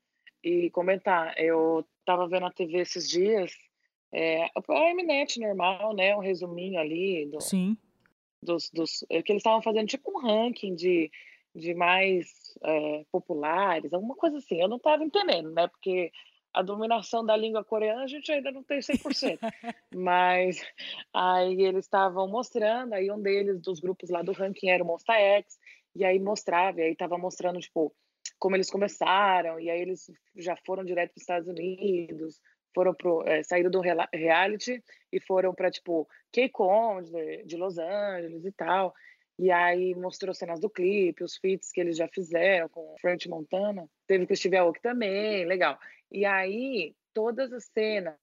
[0.42, 1.35] e comentar.
[1.38, 3.53] Eu tava vendo a TV esses dias,
[4.12, 6.14] é, a Mnet normal, né?
[6.16, 7.77] Um resuminho ali do, Sim.
[8.42, 11.11] dos, dos é, que eles estavam fazendo tipo um ranking de,
[11.55, 14.61] de mais é, populares, alguma coisa assim.
[14.61, 15.66] Eu não estava entendendo, né?
[15.66, 16.12] Porque
[16.56, 19.38] a dominação da língua coreana a gente ainda não tem 100%.
[19.94, 20.64] Mas
[21.12, 25.12] aí eles estavam mostrando, aí um deles, dos grupos lá do ranking era o Monsta
[25.12, 25.58] X,
[25.94, 27.94] e aí mostrava, e aí estava mostrando, tipo,
[28.38, 32.40] como eles começaram, e aí eles já foram direto para os Estados Unidos,
[32.74, 33.82] foram pro, é, saíram do
[34.14, 38.94] reality e foram para, tipo, K-Con de, de Los Angeles e tal.
[39.38, 43.29] E aí mostrou cenas do clipe, os feats que eles já fizeram com o French
[43.29, 43.87] Montana.
[44.07, 45.79] Teve com o Steve Aoki também, legal.
[46.11, 48.16] E aí, todas as cenas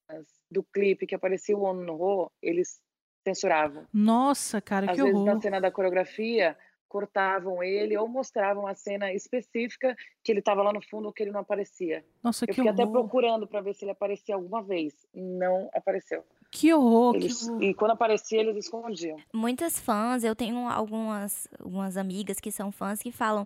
[0.50, 2.80] do clipe que aparecia o Ono no Ho, eles
[3.22, 3.86] censuravam.
[3.92, 5.34] Nossa, cara, Às que vezes, horror.
[5.34, 6.56] na cena da coreografia,
[6.88, 11.22] cortavam ele ou mostravam a cena específica que ele estava lá no fundo ou que
[11.24, 12.04] ele não aparecia.
[12.22, 14.94] Nossa, Eu que fiquei até procurando para ver se ele aparecia alguma vez.
[15.12, 16.24] Não apareceu.
[16.56, 17.62] Que horror, que Eles, horror.
[17.64, 19.16] e quando aparecia, eles escondiam.
[19.32, 23.44] Muitas fãs, eu tenho algumas, algumas amigas que são fãs que falam,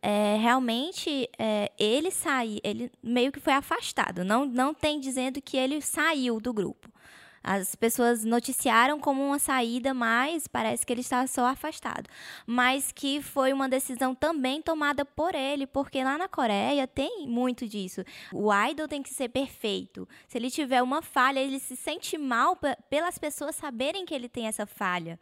[0.00, 4.24] é, realmente é, ele saiu, ele meio que foi afastado.
[4.24, 6.88] Não, não tem dizendo que ele saiu do grupo.
[7.48, 12.10] As pessoas noticiaram como uma saída, mas parece que ele está só afastado.
[12.44, 17.68] Mas que foi uma decisão também tomada por ele, porque lá na Coreia tem muito
[17.68, 18.02] disso.
[18.34, 20.08] O idol tem que ser perfeito.
[20.26, 24.28] Se ele tiver uma falha, ele se sente mal pe- pelas pessoas saberem que ele
[24.28, 25.16] tem essa falha.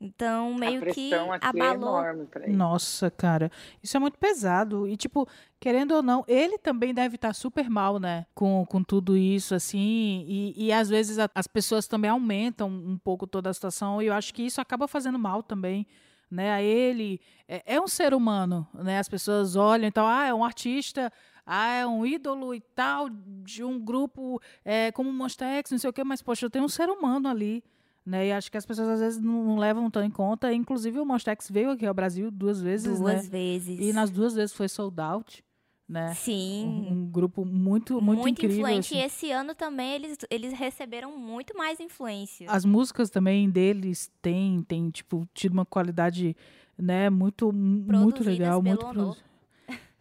[0.00, 2.00] Então, meio a que é abalou.
[2.44, 2.56] ele.
[2.56, 3.50] Nossa, cara,
[3.82, 4.86] isso é muito pesado.
[4.86, 5.26] E, tipo,
[5.58, 8.24] querendo ou não, ele também deve estar super mal, né?
[8.34, 10.24] Com, com tudo isso, assim.
[10.28, 14.00] E, e às vezes a- as pessoas também aumentam um pouco toda a situação.
[14.00, 15.86] E eu acho que isso acaba fazendo mal também.
[16.30, 18.98] Né, a ele é, é um ser humano, né?
[18.98, 21.10] As pessoas olham, então, ah, é um artista,
[21.46, 25.78] ah, é um ídolo e tal de um grupo é, como o Monster X, não
[25.78, 27.64] sei o quê, mas poxa, eu tenho um ser humano ali,
[28.08, 28.26] né?
[28.28, 30.52] E acho que as pessoas às vezes não, não levam tão em conta.
[30.52, 33.28] Inclusive o Monster X veio aqui ao Brasil duas vezes, Duas né?
[33.30, 33.78] vezes.
[33.80, 35.44] E nas duas vezes foi sold out,
[35.88, 36.14] né?
[36.14, 36.66] Sim.
[36.66, 38.56] Um, um grupo muito, muito, incrível.
[38.58, 38.94] influente.
[38.94, 39.02] assim.
[39.02, 42.50] E esse ano também eles, eles receberam muito mais influência.
[42.50, 46.36] As músicas também deles têm, têm tipo, tido uma qualidade,
[46.76, 49.16] né, muito, muito legal, muito produ-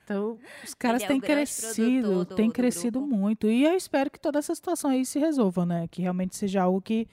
[0.04, 3.48] Então, os caras é têm grande crescido, produtor do- têm do crescido muito.
[3.48, 5.88] E eu espero que toda essa situação aí se resolva, né?
[5.89, 7.08] Que realmente seja algo que,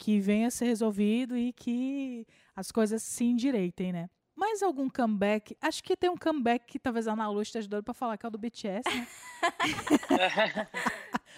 [0.00, 4.08] que venha a ser resolvido e que as coisas se endireitem, né?
[4.34, 5.54] Mais algum comeback?
[5.60, 8.24] Acho que tem um comeback que talvez a Ana Lu esteja doida pra falar, que
[8.24, 9.06] é o do BTS, né?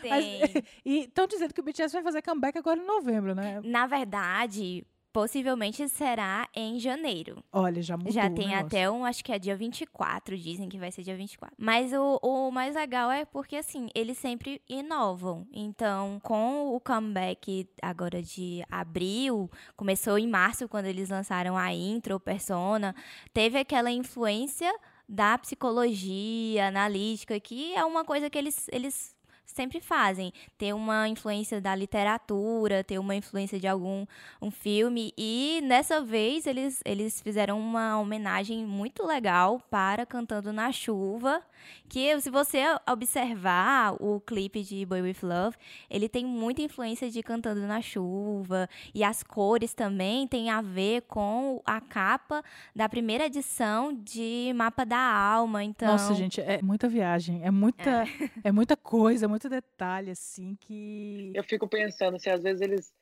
[0.00, 0.40] Tem.
[0.84, 3.60] e estão dizendo que o BTS vai fazer comeback agora em novembro, né?
[3.64, 7.42] Na verdade, possivelmente será em janeiro.
[7.52, 10.90] Olha, já mudou Já tem até um, acho que é dia 24, dizem que vai
[10.90, 11.54] ser dia 24.
[11.58, 15.46] Mas o, o mais legal é porque, assim, eles sempre inovam.
[15.52, 22.18] Então, com o comeback agora de abril, começou em março, quando eles lançaram a intro,
[22.18, 22.94] Persona,
[23.32, 24.72] teve aquela influência
[25.08, 29.14] da psicologia analítica, que é uma coisa que eles, eles
[29.52, 30.32] sempre fazem.
[30.56, 34.06] Ter uma influência da literatura, ter uma influência de algum
[34.40, 35.12] um filme.
[35.16, 41.42] E nessa vez eles, eles fizeram uma homenagem muito legal para Cantando na Chuva.
[41.88, 42.58] Que se você
[42.90, 45.56] observar o clipe de Boy With Love,
[45.88, 48.68] ele tem muita influência de Cantando na Chuva.
[48.92, 52.42] E as cores também têm a ver com a capa
[52.74, 55.62] da primeira edição de Mapa da Alma.
[55.62, 55.88] Então...
[55.88, 57.44] Nossa, gente, é muita viagem.
[57.44, 58.08] É muita, é.
[58.44, 61.32] é muita coisa, muito detalhe, assim, que.
[61.34, 62.92] Eu fico pensando se às vezes eles.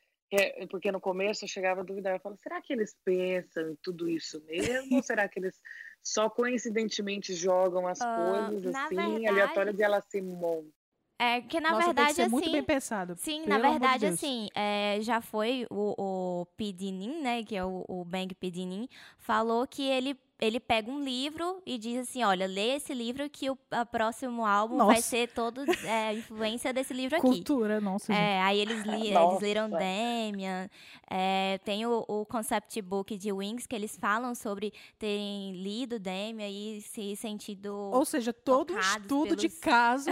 [0.71, 4.09] Porque no começo eu chegava a duvidar, eu falo, será que eles pensam em tudo
[4.09, 4.97] isso mesmo?
[4.97, 5.61] ou será que eles
[6.05, 9.27] só coincidentemente jogam as uh, coisas assim, verdade...
[9.27, 10.71] aleatórias e elas se montam?
[11.19, 12.31] É, que na Nossa, verdade, tem que ser assim.
[12.31, 13.15] muito bem pensado.
[13.19, 17.43] Sim, na verdade, de assim, é, já foi o, o Pidinin, né?
[17.43, 18.89] Que é o, o Bang Pidinin,
[19.19, 23.51] falou que ele ele pega um livro e diz assim, olha, lê esse livro que
[23.51, 23.59] o
[23.91, 24.93] próximo álbum nossa.
[24.93, 27.27] vai ser todo é, influência desse livro aqui.
[27.27, 28.13] Cultura, nossa.
[28.13, 30.69] É, aí eles, li, eles leram Damian,
[31.09, 36.49] é, tem o, o, concept book de Wings que eles falam sobre terem lido Damian
[36.49, 39.43] e se sentido Ou seja, todo um estudo pelos...
[39.43, 40.11] de caso,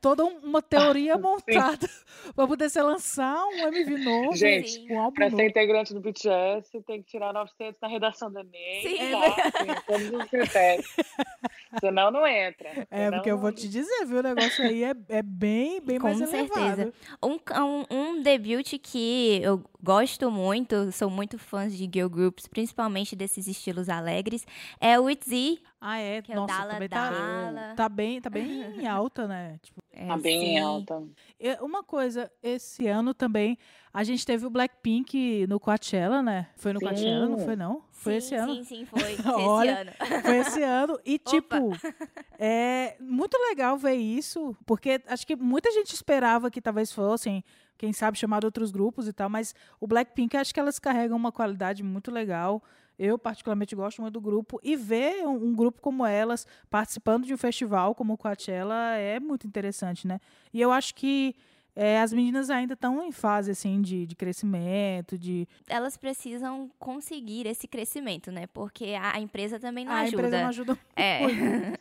[0.00, 1.88] toda uma teoria montada
[2.34, 4.36] para poder ser lançar um MV novo.
[4.36, 8.40] Gente, um álbum para ser integrante do BTS tem que tirar 900 na redação do
[8.40, 8.82] Enem.
[8.82, 8.98] Sim.
[9.12, 9.67] Tá?
[9.86, 10.86] Todos os critérios.
[11.80, 12.86] Senão não entra.
[12.90, 14.18] É, porque eu vou te dizer, viu?
[14.18, 16.60] O negócio aí é, é bem, bem Com mais certeza.
[16.60, 16.94] elevado.
[17.22, 23.14] Um, um, um debut que eu gosto muito, sou muito fã de girl groups, principalmente
[23.14, 24.46] desses estilos alegres,
[24.80, 25.60] é o ITZY.
[25.80, 26.20] Ah, é?
[26.20, 27.52] Que Nossa, é o Dala, também Dala.
[27.52, 29.58] Tá, tá, bem, tá bem em alta, né?
[29.62, 30.46] Tipo, é, tá bem sim.
[30.46, 31.02] em alta.
[31.60, 33.56] Uma coisa, esse ano também,
[33.92, 36.48] a gente teve o Blackpink no Coachella, né?
[36.56, 36.86] Foi no sim.
[36.86, 37.82] Coachella, não foi não?
[37.92, 38.54] Foi sim, esse ano?
[38.56, 39.16] Sim, sim, foi.
[39.32, 40.22] Olha, esse ano.
[40.22, 41.00] Foi esse ano.
[41.04, 41.72] E, tipo,
[42.38, 47.44] é muito legal ver isso, porque acho que muita gente esperava que talvez fossem
[47.76, 51.30] quem sabe chamar outros grupos e tal, mas o Blackpink acho que elas carregam uma
[51.30, 52.60] qualidade muito legal.
[52.98, 54.58] Eu, particularmente, gosto muito do grupo.
[54.62, 59.20] E ver um, um, grupo como elas participando de um festival como o Coachella é
[59.20, 60.20] muito interessante, né?
[60.52, 61.36] E eu acho que
[61.80, 67.46] é, as meninas ainda estão em fase assim de, de crescimento, de elas precisam conseguir
[67.46, 68.48] esse crescimento, né?
[68.48, 70.16] Porque a, a empresa também não a ajuda.
[70.16, 70.78] A empresa não ajuda.
[70.96, 71.28] É.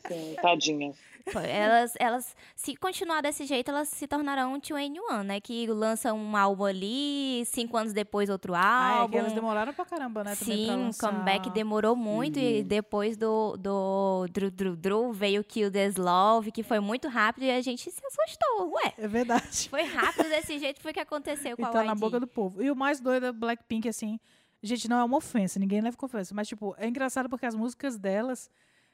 [0.08, 0.94] Sim, tadinha.
[1.36, 5.42] Elas, elas, se continuar desse jeito, elas se tornarão um 2 né?
[5.42, 8.66] Que lança um álbum ali, cinco anos depois outro álbum.
[8.66, 10.36] Ah, é que elas demoraram pra caramba, né?
[10.36, 12.40] Sim, o comeback demorou muito.
[12.40, 12.46] Uhum.
[12.46, 17.44] E depois do, do Dru Dru Dru veio Kill This Love, que foi muito rápido
[17.44, 18.74] e a gente se assustou.
[18.76, 18.94] Ué.
[18.98, 19.68] É verdade.
[19.70, 22.28] Foi rápido desse jeito, foi o que aconteceu com e a tá na boca do
[22.28, 22.62] povo.
[22.62, 24.20] E o mais doido é Blackpink, assim.
[24.62, 26.34] Gente, não é uma ofensa, ninguém leva confiança.
[26.34, 28.50] Mas, tipo, é engraçado porque as músicas delas,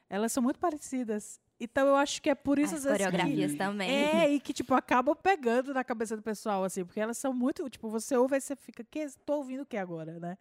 [0.10, 1.40] elas são muito parecidas.
[1.60, 3.90] Então eu acho que é por isso as coreografias que, também.
[3.90, 7.70] É, e que tipo acaba pegando na cabeça do pessoal assim, porque elas são muito,
[7.70, 10.38] tipo, você ouve e você fica, que tô ouvindo o que agora, né?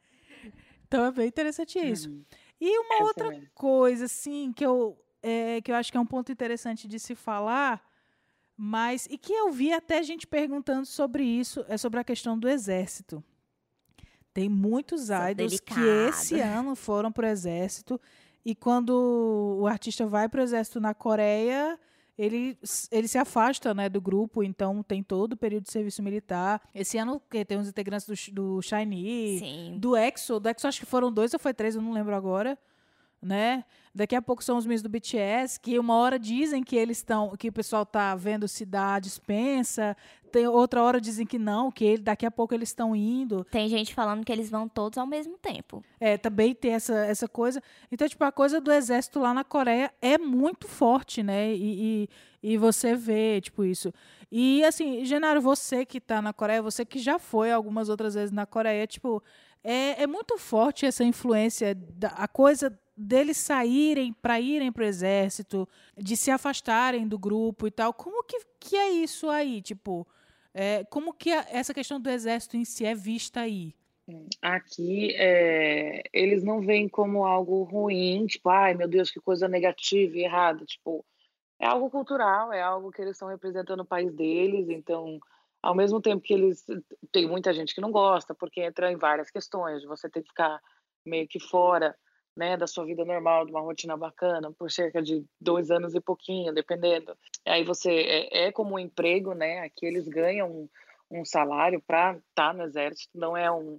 [0.88, 2.10] Então é bem interessante isso.
[2.10, 2.24] Uhum.
[2.60, 6.06] E uma é outra coisa assim que eu é, que eu acho que é um
[6.06, 7.80] ponto interessante de se falar,
[8.64, 12.48] mas e que eu vi até gente perguntando sobre isso, é sobre a questão do
[12.48, 13.20] exército.
[14.32, 18.00] Tem muitos idols que esse ano foram pro exército
[18.44, 21.76] e quando o artista vai para o exército na Coreia,
[22.16, 22.56] ele,
[22.92, 26.62] ele se afasta né, do grupo, então tem todo o período de serviço militar.
[26.72, 29.76] Esse ano que tem os integrantes do, do Shiny, Sim.
[29.76, 32.56] do EXO, do EXO acho que foram dois ou foi três, eu não lembro agora
[33.22, 33.64] né?
[33.94, 37.36] Daqui a pouco são os Miss do BTS, que uma hora dizem que eles estão,
[37.36, 39.94] que o pessoal está vendo se dá dispensa,
[40.32, 43.44] tem outra hora dizem que não, que ele, daqui a pouco eles estão indo.
[43.50, 45.84] Tem gente falando que eles vão todos ao mesmo tempo.
[46.00, 47.62] É, também tem essa, essa coisa.
[47.90, 51.54] Então, tipo, a coisa do exército lá na Coreia é muito forte, né?
[51.54, 52.08] E,
[52.42, 53.92] e, e você vê, tipo, isso.
[54.30, 58.32] E, assim, Genaro, você que está na Coreia, você que já foi algumas outras vezes
[58.32, 59.22] na Coreia, tipo,
[59.64, 64.86] é, é muito forte essa influência, da, a coisa deles saírem para irem para o
[64.86, 67.92] exército, de se afastarem do grupo e tal.
[67.92, 69.62] Como que, que é isso aí?
[69.62, 70.06] Tipo,
[70.54, 73.74] é, como que a, essa questão do exército em si é vista aí?
[74.42, 80.16] Aqui, é, eles não veem como algo ruim, tipo, ai meu Deus, que coisa negativa
[80.16, 80.64] e errada.
[80.64, 81.04] Tipo,
[81.58, 85.20] é algo cultural, é algo que eles estão representando o país deles, então
[85.62, 86.64] ao mesmo tempo que eles
[87.12, 90.60] tem muita gente que não gosta, porque entra em várias questões, você tem que ficar
[91.06, 91.96] meio que fora,
[92.36, 96.00] né, da sua vida normal, de uma rotina bacana, por cerca de dois anos e
[96.00, 97.16] pouquinho, dependendo.
[97.46, 99.60] Aí você é, é como um emprego, né?
[99.60, 100.68] Aqui eles ganham um,
[101.10, 103.78] um salário para estar tá no exército, não é um,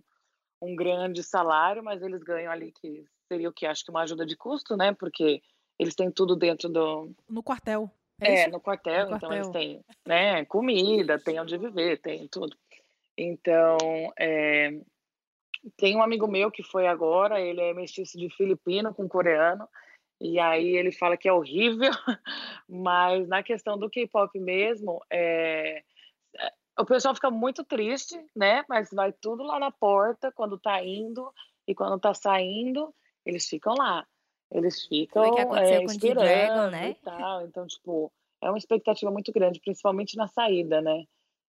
[0.62, 4.26] um grande salário, mas eles ganham ali que seria o que acho que uma ajuda
[4.26, 4.94] de custo, né?
[4.94, 5.42] Porque
[5.80, 7.90] eles têm tudo dentro do no quartel.
[8.26, 12.56] É, é no, quartel, no, então eles têm, né, comida, tem onde viver, tem tudo.
[13.18, 13.78] Então,
[14.18, 14.72] é,
[15.78, 19.68] tem um amigo meu que foi agora, ele é mestiço de filipino com coreano,
[20.20, 21.92] e aí ele fala que é horrível,
[22.68, 25.84] mas na questão do K-pop mesmo, é,
[26.80, 28.64] o pessoal fica muito triste, né?
[28.68, 31.32] Mas vai tudo lá na porta quando tá indo
[31.68, 32.94] e quando tá saindo,
[33.26, 34.06] eles ficam lá.
[34.54, 35.82] Eles ficam Foi que aconteceu
[36.22, 36.90] é, com né?
[36.92, 37.42] e tal.
[37.42, 41.06] Então, tipo, é uma expectativa muito grande, principalmente na saída, né?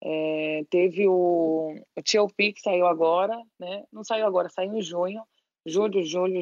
[0.02, 2.52] É, teve o, o T.O.P.
[2.54, 3.85] que saiu agora, né?
[3.92, 5.22] Não saiu agora, saiu em junho.
[5.64, 6.40] Julho, julho,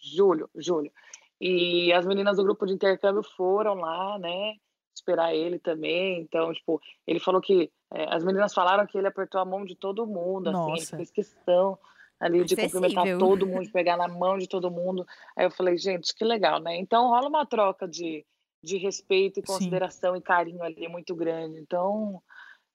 [0.00, 0.92] julho, julho.
[1.40, 4.54] E as meninas do grupo de intercâmbio foram lá, né?
[4.94, 6.20] Esperar ele também.
[6.20, 9.76] Então, tipo, ele falou que é, as meninas falaram que ele apertou a mão de
[9.76, 11.78] todo mundo, assim, ele fez questão
[12.22, 15.04] ali de cumprimentar todo mundo, de pegar na mão de todo mundo.
[15.36, 16.76] Aí eu falei, gente, que legal, né?
[16.76, 18.24] Então rola uma troca de,
[18.62, 20.20] de respeito e consideração Sim.
[20.20, 21.58] e carinho ali muito grande.
[21.58, 22.22] Então,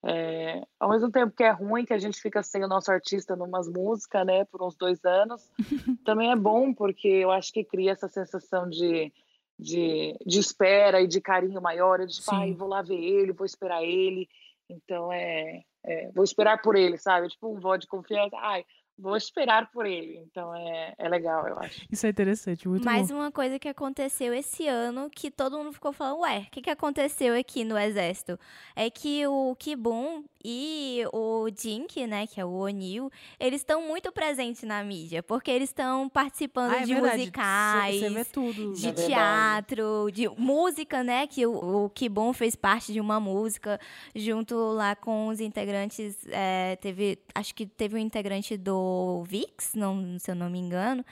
[0.05, 3.37] é, ao mesmo tempo que é ruim que a gente fica sem o nosso artista
[3.37, 5.49] numas músicas, né, por uns dois anos,
[6.03, 9.13] também é bom porque eu acho que cria essa sensação de,
[9.57, 12.01] de, de espera e de carinho maior.
[12.01, 14.27] Eu digo, pai, vou lá ver ele, vou esperar ele.
[14.69, 17.29] Então, é, é, vou esperar por ele, sabe?
[17.29, 18.35] Tipo um voto de confiança.
[18.41, 18.65] Ai,
[18.97, 20.17] vou esperar por ele.
[20.29, 21.85] Então é, é legal, eu acho.
[21.91, 23.15] Isso é interessante, muito Mais bom.
[23.15, 26.69] uma coisa que aconteceu esse ano que todo mundo ficou falando, ué, o que, que
[26.69, 28.39] aconteceu aqui no Exército?
[28.75, 34.13] É que o Kibum e o Jink, né, que é o O'Neill, eles estão muito
[34.13, 37.17] presentes na mídia, porque eles estão participando ah, é de verdade.
[37.17, 38.73] musicais, você, vê tudo.
[38.73, 43.77] de é teatro, de música, né, que o, o Kibum fez parte de uma música
[44.15, 50.17] junto lá com os integrantes, é, teve, acho que teve um integrante do VIX, não,
[50.17, 51.03] se eu não me engano.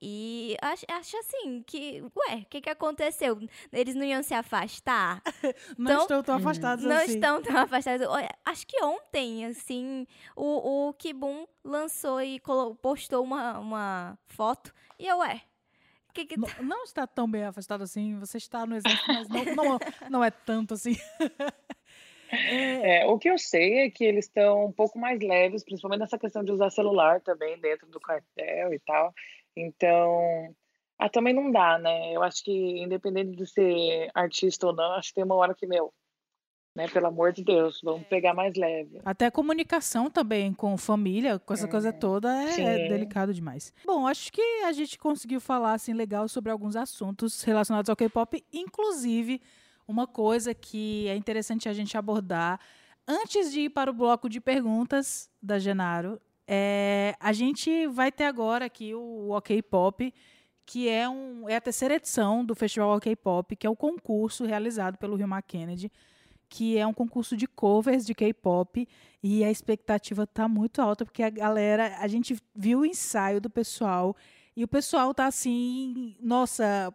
[0.00, 3.38] E acho, acho assim que, ué, o que, que aconteceu?
[3.72, 5.20] Eles não iam se afastar?
[5.76, 7.06] não então, estão tão afastados não assim.
[7.06, 8.06] Não estão tão afastados.
[8.44, 10.06] Acho que ontem, assim,
[10.36, 12.40] o, o Kibum lançou e
[12.80, 14.72] postou uma, uma foto.
[14.98, 15.42] E eu, ué,
[16.14, 16.48] que que tá...
[16.60, 18.18] não, não, está tão bem afastado assim.
[18.18, 19.78] Você está no exército, mas não, não,
[20.10, 20.96] não é tanto assim.
[22.30, 26.18] É, o que eu sei é que eles estão um pouco mais leves, principalmente nessa
[26.18, 29.14] questão de usar celular também dentro do quartel e tal.
[29.60, 30.54] Então,
[30.98, 32.12] ah, também não dá, né?
[32.12, 35.66] Eu acho que, independente de ser artista ou não, acho que tem uma hora que,
[35.66, 35.92] meu,
[36.74, 36.86] né?
[36.88, 38.04] Pelo amor de Deus, vamos é.
[38.04, 39.00] pegar mais leve.
[39.04, 41.70] Até a comunicação também com família, com essa é.
[41.70, 43.72] coisa toda, é, é, delicado demais.
[43.84, 48.44] Bom, acho que a gente conseguiu falar, assim, legal sobre alguns assuntos relacionados ao K-pop,
[48.52, 49.42] inclusive
[49.88, 52.60] uma coisa que é interessante a gente abordar
[53.08, 56.20] antes de ir para o bloco de perguntas da Genaro.
[56.50, 60.14] É, a gente vai ter agora aqui o OK Pop,
[60.64, 64.46] que é, um, é a terceira edição do Festival OK Pop, que é o concurso
[64.46, 65.92] realizado pelo Rio Kennedy,
[66.48, 68.88] que é um concurso de covers de K-pop
[69.22, 73.50] e a expectativa está muito alta porque a galera, a gente viu o ensaio do
[73.50, 74.16] pessoal
[74.56, 76.92] e o pessoal tá assim, nossa,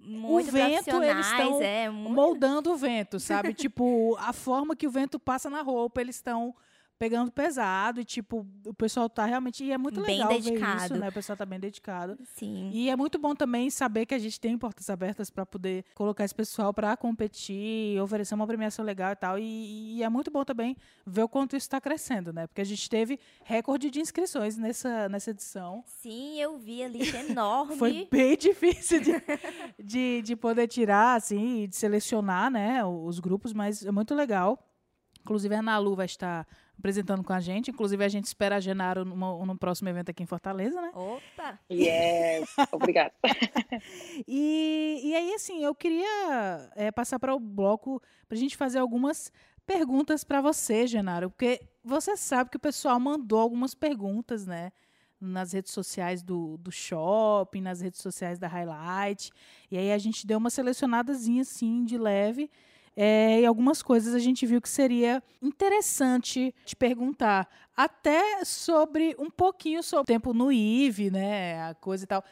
[0.00, 2.14] muito o vento, eles estão é, muito...
[2.14, 3.52] moldando o vento, sabe?
[3.54, 6.54] tipo, a forma que o vento passa na roupa, eles estão
[6.98, 9.64] pegando pesado e, tipo, o pessoal tá realmente.
[9.64, 10.78] E é muito bem legal dedicado.
[10.78, 11.08] ver isso, né?
[11.08, 12.18] O pessoal tá bem dedicado.
[12.34, 12.70] Sim.
[12.72, 16.24] E é muito bom também saber que a gente tem portas abertas para poder colocar
[16.24, 19.38] esse pessoal para competir, oferecer uma premiação legal e tal.
[19.38, 22.46] E, e, é muito bom também ver o quanto isso está crescendo, né?
[22.46, 25.82] Porque a gente teve recorde de inscrições nessa, nessa edição.
[25.86, 27.76] Sim, eu vi ali, enorme.
[27.76, 29.12] Foi bem difícil de,
[29.82, 34.58] de, de poder tirar, assim, de selecionar, né, os grupos, mas é muito legal.
[35.26, 36.46] Inclusive, a Ana Lu vai estar
[36.78, 37.70] apresentando com a gente.
[37.70, 40.90] Inclusive, a gente espera a Genaro no, no próximo evento aqui em Fortaleza, né?
[40.94, 41.58] Opa!
[41.70, 42.48] Yes!
[42.72, 43.12] Obrigada.
[44.26, 48.78] e, e aí, assim, eu queria é, passar para o bloco para a gente fazer
[48.78, 49.32] algumas
[49.66, 54.70] perguntas para você, Genaro, porque você sabe que o pessoal mandou algumas perguntas, né?
[55.20, 59.30] Nas redes sociais do, do shopping, nas redes sociais da Highlight.
[59.70, 62.50] E aí a gente deu uma selecionadazinha assim de leve
[62.96, 67.46] é, e algumas coisas a gente viu que seria interessante te perguntar.
[67.76, 71.62] Até sobre um pouquinho sobre o tempo no IVE, né?
[71.68, 72.24] A coisa e tal.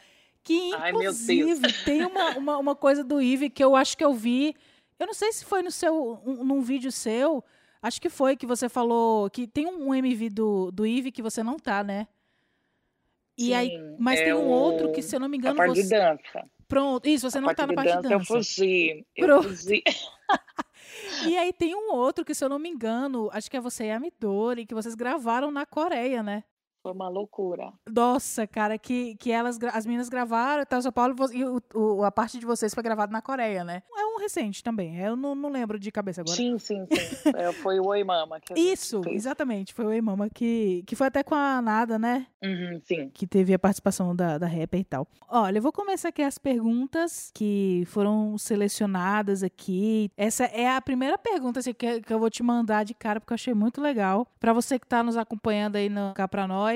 [0.43, 4.13] Que, inclusive, Ai, tem uma, uma, uma, coisa do IVE que eu acho que eu
[4.13, 4.55] vi
[4.99, 7.43] Eu não sei se foi no seu, um, num vídeo seu,
[7.81, 11.43] acho que foi que você falou que tem um MV do, do Eve que você
[11.43, 12.07] não tá, né?
[13.37, 15.39] E Sim, aí, mas é tem um o- outro que, se eu não me A
[15.39, 15.83] engano, parte você.
[15.83, 16.49] de dança.
[16.67, 18.13] Pronto, isso, você a não tá na parte de dança, dança.
[18.13, 19.05] eu fugi.
[19.15, 19.49] Eu Pronto.
[19.49, 19.83] fugi.
[21.27, 23.85] E aí tem um outro que, se eu não me engano, acho que é você
[23.85, 26.43] e a Midori, que vocês gravaram na Coreia, né?
[26.85, 27.73] Foi uma loucura.
[27.91, 32.03] Nossa, cara, que, que elas, as meninas gravaram, tá, São Paulo, e e o, o-
[32.03, 33.81] a parte de vocês foi gravada na Coreia, né?
[33.97, 36.35] É um recente também, eu não, não lembro de cabeça agora.
[36.37, 36.95] Sim, sim, sim.
[37.35, 38.39] É, foi o Oi Mama.
[38.39, 39.15] Que Isso, fez.
[39.15, 42.27] exatamente, foi o Ei Mama que, que foi até com a Nada, né?
[42.43, 43.09] Uhum, sim.
[43.11, 45.07] que teve a participação da, da rapper e tal.
[45.27, 50.11] Olha, eu vou começar aqui as perguntas que foram selecionadas aqui.
[50.15, 53.33] Essa é a primeira pergunta assim, que, que eu vou te mandar de cara, porque
[53.33, 54.27] eu achei muito legal.
[54.39, 56.74] Para você que está nos acompanhando aí no Cá Pra Nós,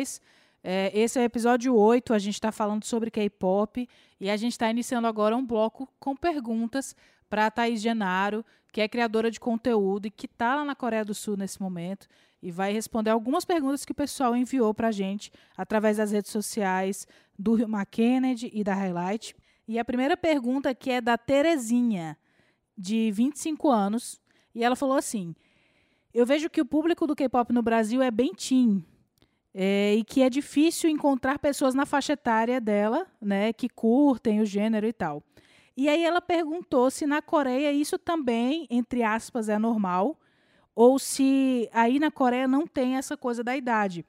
[0.63, 3.87] é, esse é o episódio 8, a gente está falando sobre K-pop
[4.19, 6.95] e a gente está iniciando agora um bloco com perguntas
[7.29, 11.05] para a Thaís Genaro, que é criadora de conteúdo e que está lá na Coreia
[11.05, 12.07] do Sul nesse momento
[12.41, 16.31] e vai responder algumas perguntas que o pessoal enviou para a gente através das redes
[16.31, 17.05] sociais
[17.37, 19.35] do Rio Kennedy e da Highlight.
[19.67, 22.17] E a primeira pergunta aqui é da Terezinha,
[22.77, 24.19] de 25 anos,
[24.55, 25.35] e ela falou assim:
[26.13, 28.83] Eu vejo que o público do K-pop no Brasil é bem teen.
[29.53, 34.45] É, e que é difícil encontrar pessoas na faixa etária dela, né, que curtem o
[34.45, 35.23] gênero e tal.
[35.75, 40.19] E aí ela perguntou se na Coreia isso também, entre aspas, é normal,
[40.75, 44.05] ou se aí na Coreia não tem essa coisa da idade.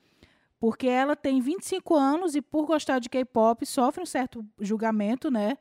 [0.59, 5.57] Porque ela tem 25 anos e, por gostar de K-pop, sofre um certo julgamento, né?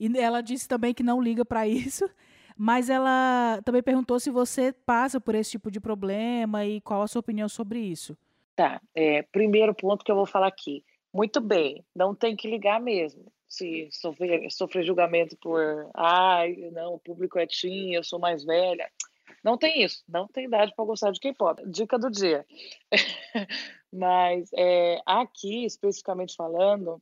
[0.00, 2.08] E ela disse também que não liga para isso.
[2.56, 7.08] Mas ela também perguntou se você passa por esse tipo de problema e qual a
[7.08, 8.16] sua opinião sobre isso.
[8.58, 8.82] Tá.
[8.92, 10.84] É, primeiro ponto que eu vou falar aqui.
[11.14, 13.32] Muito bem, não tem que ligar mesmo.
[13.48, 18.90] Se sofrer, sofrer julgamento por, ai, não, o público é teen, eu sou mais velha.
[19.44, 21.62] Não tem isso, não tem idade para gostar de K-pop.
[21.70, 22.44] Dica do dia.
[23.92, 27.00] Mas é, aqui, especificamente falando,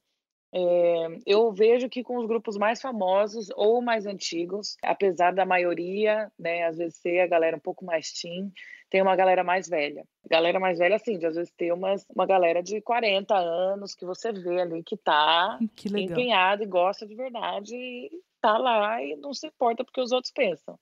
[0.54, 6.30] é, eu vejo que com os grupos mais famosos ou mais antigos, apesar da maioria,
[6.38, 8.52] né, às vezes ser a galera um pouco mais teen,
[8.88, 10.04] tem uma galera mais velha.
[10.28, 14.04] Galera mais velha, assim, de às vezes ter umas, uma galera de 40 anos que
[14.04, 18.10] você vê ali que tá Que empenhada e gosta de verdade e
[18.40, 20.78] tá lá e não se importa porque os outros pensam.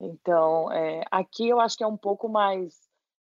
[0.00, 2.74] Então, é, aqui eu acho que é um pouco mais.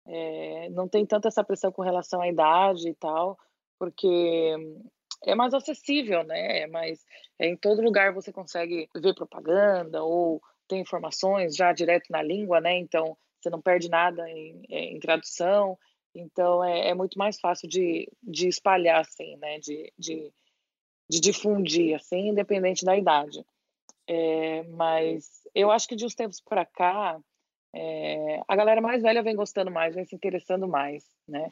[0.06, 3.38] é, não tem tanta essa pressão com relação à idade e tal,
[3.78, 4.54] porque
[5.26, 6.60] é mais acessível, né?
[6.62, 7.04] É mais,
[7.38, 12.60] é, em todo lugar você consegue ver propaganda ou tem informações já direto na língua,
[12.60, 12.78] né?
[12.78, 15.78] Então, você não perde nada em, em tradução.
[16.14, 19.58] Então, é, é muito mais fácil de, de espalhar, assim, né?
[19.58, 20.32] De, de,
[21.08, 23.44] de difundir, assim, independente da idade.
[24.06, 27.18] É, mas eu acho que de uns tempos para cá,
[27.74, 31.50] é, a galera mais velha vem gostando mais, vem se interessando mais, né?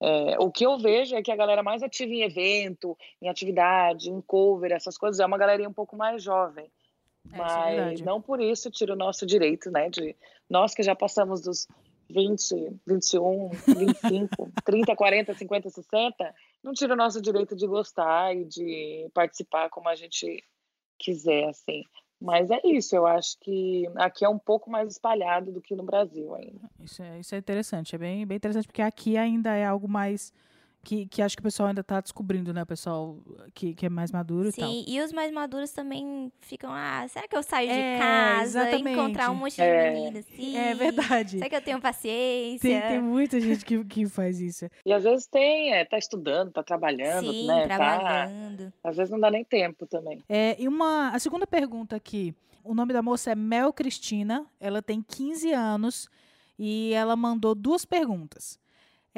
[0.00, 4.10] É, o que eu vejo é que a galera mais ativa em evento, em atividade,
[4.10, 6.70] em cover, essas coisas, é uma galerinha um pouco mais jovem.
[7.32, 8.04] É, é Mas verdade.
[8.04, 9.88] não por isso tira o nosso direito, né?
[9.88, 10.14] De
[10.48, 11.66] nós que já passamos dos
[12.10, 18.44] 20, 21, 25, 30, 40, 50, 60, não tira o nosso direito de gostar e
[18.44, 20.42] de participar como a gente
[20.98, 21.84] quiser, assim.
[22.20, 25.84] Mas é isso, eu acho que aqui é um pouco mais espalhado do que no
[25.84, 26.68] Brasil ainda.
[26.80, 30.32] Isso é, isso é interessante, é bem, bem interessante, porque aqui ainda é algo mais
[30.84, 32.62] que, que acho que o pessoal ainda está descobrindo, né?
[32.62, 33.18] O pessoal
[33.52, 34.68] que, que é mais maduro e tal.
[34.68, 38.60] Sim, e os mais maduros também ficam, ah, será que eu saio É, de casa,
[38.62, 38.90] exatamente.
[38.98, 39.90] encontrar um monte de É.
[39.92, 40.56] menina assim?
[40.56, 41.30] É verdade.
[41.38, 42.60] Será que eu tenho paciência?
[42.60, 44.66] Tem, tem muita gente que, que faz isso.
[44.86, 47.66] E às vezes tem, é, tá estudando, tá trabalhando, Sim, né?
[47.68, 48.72] Tá, trabalhando.
[48.82, 50.22] às vezes não dá nem tempo também.
[50.28, 52.34] É, e uma, a segunda pergunta aqui.
[52.64, 54.46] O nome da moça é Mel Cristina.
[54.60, 56.08] Ela tem 15 anos
[56.58, 58.58] e ela mandou duas perguntas.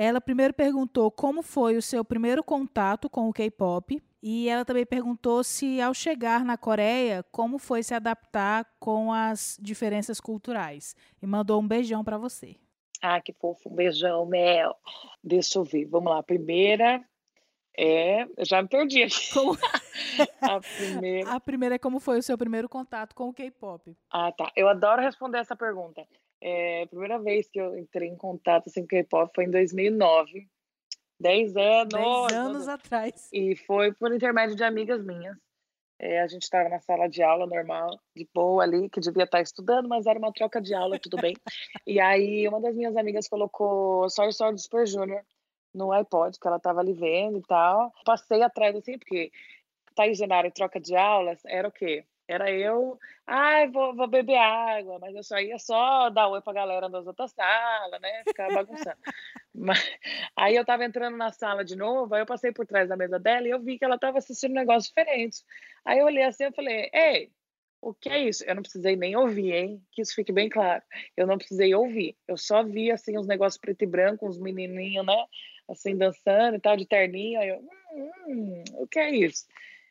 [0.02, 4.02] Ela primeiro perguntou como foi o seu primeiro contato com o K-pop.
[4.22, 9.58] E ela também perguntou se, ao chegar na Coreia, como foi se adaptar com as
[9.60, 10.96] diferenças culturais.
[11.22, 12.56] E mandou um beijão para você.
[13.02, 14.74] Ah, que fofo, um beijão, Mel.
[15.22, 16.18] Deixa eu ver, vamos lá.
[16.20, 17.04] A primeira
[17.76, 18.22] é.
[18.38, 19.32] Eu já me perdi aqui.
[19.34, 19.58] Como-
[20.40, 21.30] A primeira.
[21.30, 23.94] A primeira é como foi o seu primeiro contato com o K-pop.
[24.10, 24.50] Ah, tá.
[24.56, 26.06] Eu adoro responder essa pergunta.
[26.40, 30.48] É, a primeira vez que eu entrei em contato assim, com K-pop foi em 2009.
[31.20, 31.92] 10 anos.
[31.92, 33.28] Dez anos atrás.
[33.32, 35.36] E foi por intermédio de amigas minhas.
[35.98, 39.42] É, a gente estava na sala de aula normal, de boa ali, que devia estar
[39.42, 41.36] estudando, mas era uma troca de aula, tudo bem.
[41.86, 45.22] E aí uma das minhas amigas colocou Sorry Sorry do Super Junior
[45.74, 47.92] no iPod, que ela estava ali vendo e tal.
[48.04, 49.30] Passei atrás assim, porque
[49.94, 52.04] Thaís Genaro em troca de aulas era o quê?
[52.30, 56.52] Era eu, ai, vou, vou beber água, mas eu só ia só dar oi pra
[56.52, 58.22] galera das outras salas, né?
[58.24, 58.96] Ficar bagunçando.
[59.52, 59.98] mas,
[60.36, 63.18] aí eu tava entrando na sala de novo, aí eu passei por trás da mesa
[63.18, 65.38] dela e eu vi que ela tava assistindo um negócio diferente.
[65.84, 67.32] Aí eu olhei assim e falei, ei,
[67.82, 68.44] o que é isso?
[68.44, 69.82] Eu não precisei nem ouvir, hein?
[69.90, 70.80] Que isso fique bem claro.
[71.16, 72.16] Eu não precisei ouvir.
[72.28, 75.24] Eu só vi, assim, os negócios preto e branco, uns menininhos, né?
[75.68, 77.40] Assim, dançando e tal, de terninho.
[77.40, 77.58] Aí eu,
[77.92, 79.46] hum, hum, o que é isso?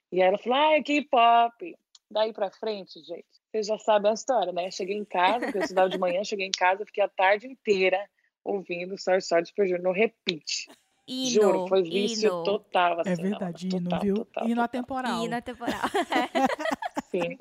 [0.10, 1.76] E ela falou, ah, é K-pop.
[2.12, 4.72] Daí pra frente, gente, vocês já sabem a história, né?
[4.72, 8.00] Cheguei em casa, porque eu estudava de manhã, cheguei em casa, fiquei a tarde inteira
[8.44, 10.68] ouvindo Sorry Sorry Super no repeat.
[11.08, 12.44] Hino, Juro, foi vício hino.
[12.44, 13.00] total.
[13.00, 14.16] Assim, é verdade, não, hino, total, viu?
[14.16, 15.26] Total, hino atemporal.
[15.26, 15.82] Hino atemporal.
[17.10, 17.38] Sim.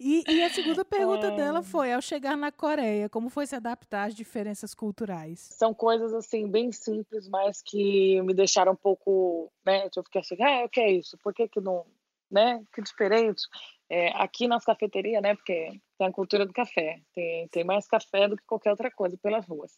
[0.00, 1.36] e, e, a segunda pergunta é...
[1.36, 5.48] dela foi, ao chegar na Coreia, como foi se adaptar às diferenças culturais?
[5.52, 9.88] São coisas, assim, bem simples, mas que me deixaram um pouco, né?
[9.94, 11.16] Eu fiquei assim, ah, o que é isso?
[11.18, 11.86] Por que que não,
[12.34, 12.62] né?
[12.74, 13.42] Que diferente.
[13.88, 15.34] É, aqui nas cafeterias, né?
[15.36, 17.00] Porque tem a cultura do café.
[17.14, 19.72] Tem, tem mais café do que qualquer outra coisa pelas ruas.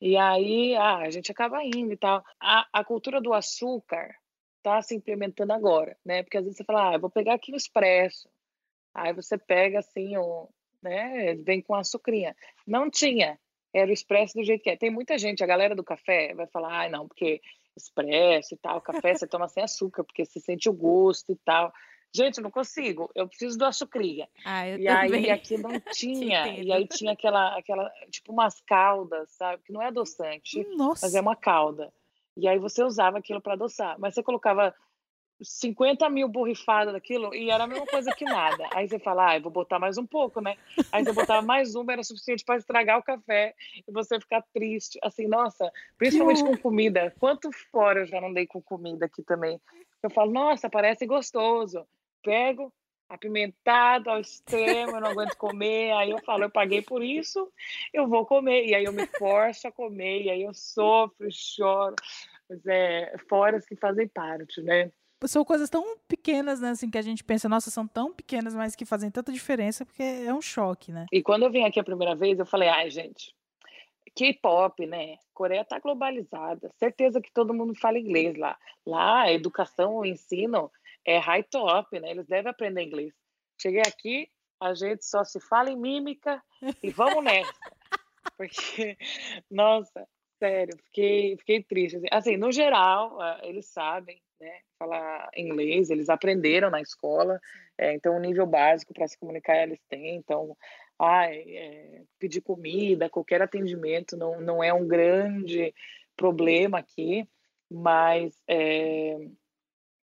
[0.00, 2.24] E aí ah, a gente acaba indo e tal.
[2.40, 4.14] A, a cultura do açúcar
[4.56, 6.22] está se implementando agora, né?
[6.22, 8.28] Porque às vezes você fala, ah, vou pegar aqui o expresso.
[8.94, 10.48] Aí você pega assim, o,
[10.82, 11.34] né?
[11.36, 12.34] Vem com açucrinha.
[12.66, 13.38] Não tinha.
[13.74, 14.76] Era o expresso do jeito que é.
[14.76, 17.40] Tem muita gente, a galera do café vai falar, ah, não, porque
[17.76, 21.72] expresso e tal, café você toma sem açúcar, porque você sente o gosto e tal.
[22.14, 23.10] Gente, não consigo.
[23.14, 24.28] Eu preciso do açucrinha.
[24.44, 25.24] Ah, eu e também.
[25.24, 26.48] aí aqui não tinha.
[26.48, 29.62] e aí tinha aquela, aquela, tipo umas caldas, sabe?
[29.64, 31.06] Que não é adoçante, Nossa.
[31.06, 31.92] mas é uma calda.
[32.36, 33.96] E aí você usava aquilo para adoçar.
[33.98, 34.74] Mas você colocava
[35.40, 38.68] 50 mil borrifadas daquilo e era a mesma coisa que nada.
[38.72, 40.56] Aí você fala, ah, eu vou botar mais um pouco, né?
[40.90, 43.54] Aí você botava mais uma, era suficiente para estragar o café
[43.86, 44.98] e você ficar triste.
[45.02, 47.14] Assim, nossa, principalmente com comida.
[47.18, 49.60] Quanto fora eu já não dei com comida aqui também.
[50.02, 51.86] Eu falo, nossa, parece gostoso
[52.28, 52.70] pego
[53.08, 57.50] apimentado ao extremo, eu não aguento comer, aí eu falo, eu paguei por isso,
[57.90, 61.94] eu vou comer, e aí eu me forço a comer, e aí eu sofro, choro,
[62.46, 64.92] mas é, fora que fazem parte, né?
[65.24, 68.76] São coisas tão pequenas, né, assim, que a gente pensa, nossa, são tão pequenas, mas
[68.76, 71.06] que fazem tanta diferença, porque é um choque, né?
[71.10, 73.34] E quando eu vim aqui a primeira vez, eu falei, ai, gente,
[74.14, 75.16] K-pop, né?
[75.32, 78.58] Coreia tá globalizada, certeza que todo mundo fala inglês lá.
[78.84, 80.70] Lá, educação, ensino
[81.08, 82.10] é high top, né?
[82.10, 83.14] Eles devem aprender inglês.
[83.60, 84.28] Cheguei aqui,
[84.60, 86.42] a gente só se fala em mímica
[86.82, 87.52] e vamos nessa.
[88.36, 88.96] Porque,
[89.50, 90.06] nossa,
[90.38, 91.96] sério, fiquei, fiquei triste.
[91.96, 97.40] Assim, assim, no geral, ah, eles sabem né, falar inglês, eles aprenderam na escola,
[97.78, 100.16] é, então o nível básico para se comunicar eles têm.
[100.16, 100.54] Então,
[100.98, 105.74] ai, é, pedir comida, qualquer atendimento não, não é um grande
[106.14, 107.26] problema aqui,
[107.70, 109.16] mas é,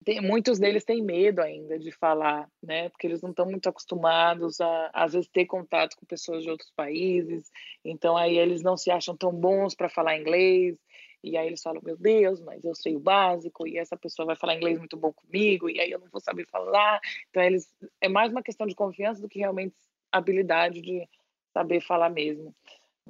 [0.04, 2.88] tem, muitos deles têm medo ainda de falar, né?
[2.90, 6.70] Porque eles não estão muito acostumados a, às vezes, ter contato com pessoas de outros
[6.70, 7.50] países.
[7.84, 10.78] Então, aí eles não se acham tão bons para falar inglês.
[11.22, 14.36] E aí eles falam, meu Deus, mas eu sei o básico e essa pessoa vai
[14.36, 17.00] falar inglês muito bom comigo e aí eu não vou saber falar.
[17.30, 19.74] Então, eles é mais uma questão de confiança do que realmente
[20.12, 21.08] habilidade de
[21.52, 22.54] saber falar mesmo.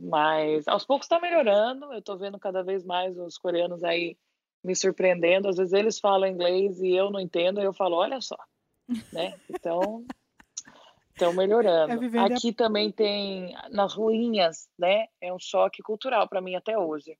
[0.00, 1.92] Mas aos poucos está melhorando.
[1.92, 4.16] Eu estou vendo cada vez mais os coreanos aí
[4.64, 5.48] me surpreendendo.
[5.48, 8.38] Às vezes eles falam inglês e eu não entendo, e eu falo, olha só,
[9.12, 9.34] né?
[9.48, 10.04] Então,
[11.10, 12.04] estão melhorando.
[12.16, 12.54] É Aqui a...
[12.54, 15.06] também tem nas ruínas, né?
[15.20, 17.16] É um choque cultural para mim até hoje.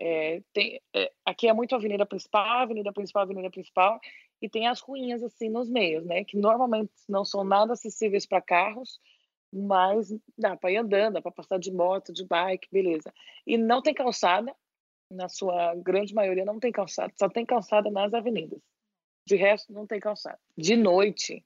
[0.00, 4.00] É, tem, é, aqui é muito avenida principal, avenida principal, avenida principal,
[4.42, 6.24] e tem as ruínas assim nos meios, né?
[6.24, 9.00] Que normalmente não são nada acessíveis para carros,
[9.52, 13.12] mas dá para ir andando, dá para passar de moto, de bike, beleza.
[13.46, 14.52] E não tem calçada,
[15.10, 17.12] na sua grande maioria, não tem calçada.
[17.16, 18.60] Só tem calçada nas avenidas.
[19.26, 20.38] De resto, não tem calçada.
[20.56, 21.44] De noite,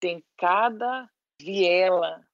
[0.00, 1.08] tem cada
[1.40, 2.26] viela,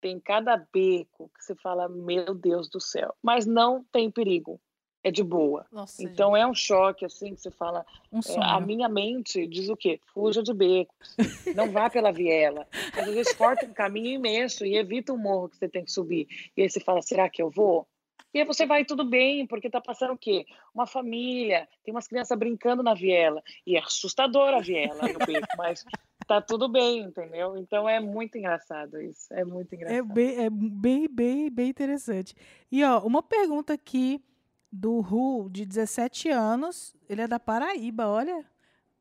[0.00, 3.14] tem cada beco que você fala, meu Deus do céu.
[3.22, 4.60] Mas não tem perigo.
[5.02, 5.66] É de boa.
[5.72, 6.42] Nossa, então gente.
[6.42, 7.86] é um choque, assim, que você fala.
[8.12, 9.98] Um é, a minha mente diz o quê?
[10.12, 11.16] Fuja de becos.
[11.56, 12.68] não vá pela viela.
[12.92, 16.28] Às vezes corta um caminho imenso e evita o morro que você tem que subir.
[16.54, 17.88] E aí você fala, será que eu vou?
[18.32, 20.46] E aí você vai tudo bem, porque tá passando o quê?
[20.74, 23.42] Uma família, tem umas crianças brincando na viela.
[23.66, 25.84] E é assustadora a viela no beco, mas
[26.26, 27.56] tá tudo bem, entendeu?
[27.56, 29.32] Então é muito engraçado isso.
[29.32, 29.98] É muito é engraçado.
[29.98, 32.34] É bem, é bem, bem, bem interessante.
[32.70, 34.22] E ó, uma pergunta aqui
[34.70, 36.94] do Ru, de 17 anos.
[37.08, 38.44] Ele é da Paraíba, olha,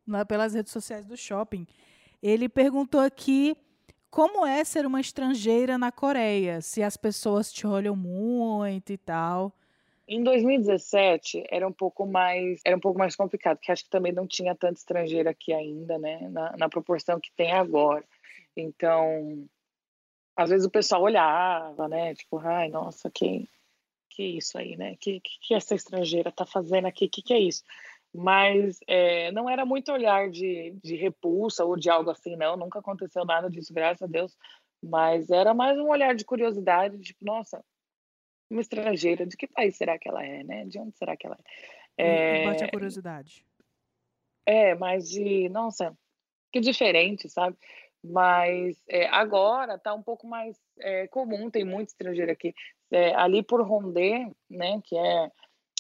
[0.08, 1.68] lá pelas redes sociais do shopping.
[2.22, 3.56] Ele perguntou aqui
[4.10, 6.62] como é ser uma estrangeira na Coreia?
[6.62, 9.54] Se as pessoas te olham muito e tal.
[10.08, 14.12] Em 2017 era um pouco mais era um pouco mais complicado, porque acho que também
[14.12, 18.04] não tinha tanto estrangeiro aqui ainda, né, na, na proporção que tem agora.
[18.58, 19.48] Então,
[20.36, 22.16] às vezes o pessoal olhava, né?
[22.16, 23.48] Tipo, ai, nossa, que,
[24.10, 24.96] que isso aí, né?
[25.00, 27.08] Que, que, que essa estrangeira tá fazendo aqui?
[27.08, 27.64] Que que é isso?
[28.14, 32.58] Mas é, não era muito olhar de, de repulsa ou de algo assim, não.
[32.58, 34.36] Nunca aconteceu nada disso, graças a Deus.
[34.82, 37.64] Mas era mais um olhar de curiosidade, tipo, nossa,
[38.50, 40.66] uma estrangeira, de que país será que ela é, né?
[40.66, 41.38] De onde será que ela
[41.98, 42.42] é?
[42.42, 43.46] é bate a curiosidade.
[44.46, 45.96] É, mas de, nossa,
[46.52, 47.56] que diferente, sabe?
[48.04, 52.54] Mas é, agora está um pouco mais é, comum, tem muito estrangeiro aqui.
[52.90, 55.32] É, ali por Rondê, né, que é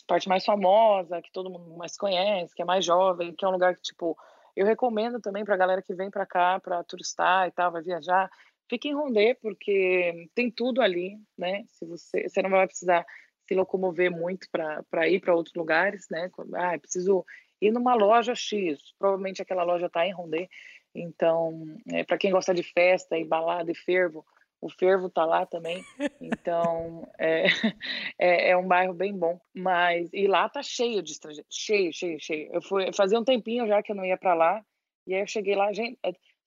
[0.09, 3.51] parte mais famosa, que todo mundo mais conhece, que é mais jovem, que é um
[3.51, 4.17] lugar que, tipo,
[4.55, 7.83] eu recomendo também para a galera que vem para cá para turistar e tal, vai
[7.83, 8.29] viajar,
[8.67, 11.63] fique em Rondê, porque tem tudo ali, né?
[11.67, 13.05] Se você, você não vai precisar
[13.47, 16.29] se locomover muito para ir para outros lugares, né?
[16.55, 17.23] Ah, preciso
[17.61, 20.49] ir numa loja X, provavelmente aquela loja está em Rondê.
[20.93, 24.25] Então, é, para quem gosta de festa e balada e fervo,
[24.61, 25.83] o fervo está lá também.
[26.19, 27.45] Então, é,
[28.19, 29.39] é, é, um bairro bem bom.
[29.53, 32.49] Mas, e lá tá cheio de estrangeiros, cheio, cheio, cheio.
[32.53, 34.63] Eu fui, fazia um tempinho já que eu não ia para lá,
[35.07, 35.97] e aí eu cheguei lá, gente,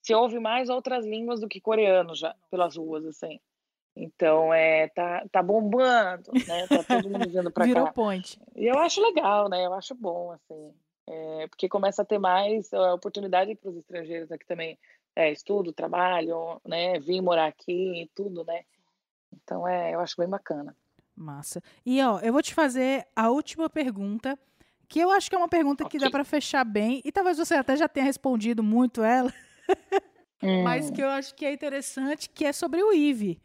[0.01, 3.41] se ouve mais outras línguas do que coreano já pelas ruas assim.
[3.95, 6.67] Então é tá, tá bombando, né?
[6.67, 7.69] Tá todo mundo vindo para cá.
[7.69, 8.41] Virou point.
[8.57, 9.67] E eu acho legal, né?
[9.67, 10.73] Eu acho bom assim,
[11.09, 14.79] é, porque começa a ter mais oportunidade para os estrangeiros aqui também,
[15.15, 16.99] é, estudo, trabalho, né?
[16.99, 18.63] Vim morar aqui e tudo, né?
[19.33, 20.77] Então é, eu acho bem bacana.
[21.15, 21.63] Massa.
[21.85, 24.39] E ó, eu vou te fazer a última pergunta,
[24.89, 25.99] que eu acho que é uma pergunta okay.
[25.99, 29.33] que dá para fechar bem e talvez você até já tenha respondido muito ela.
[30.65, 33.41] Mas que eu acho que é interessante, que é sobre o IVE.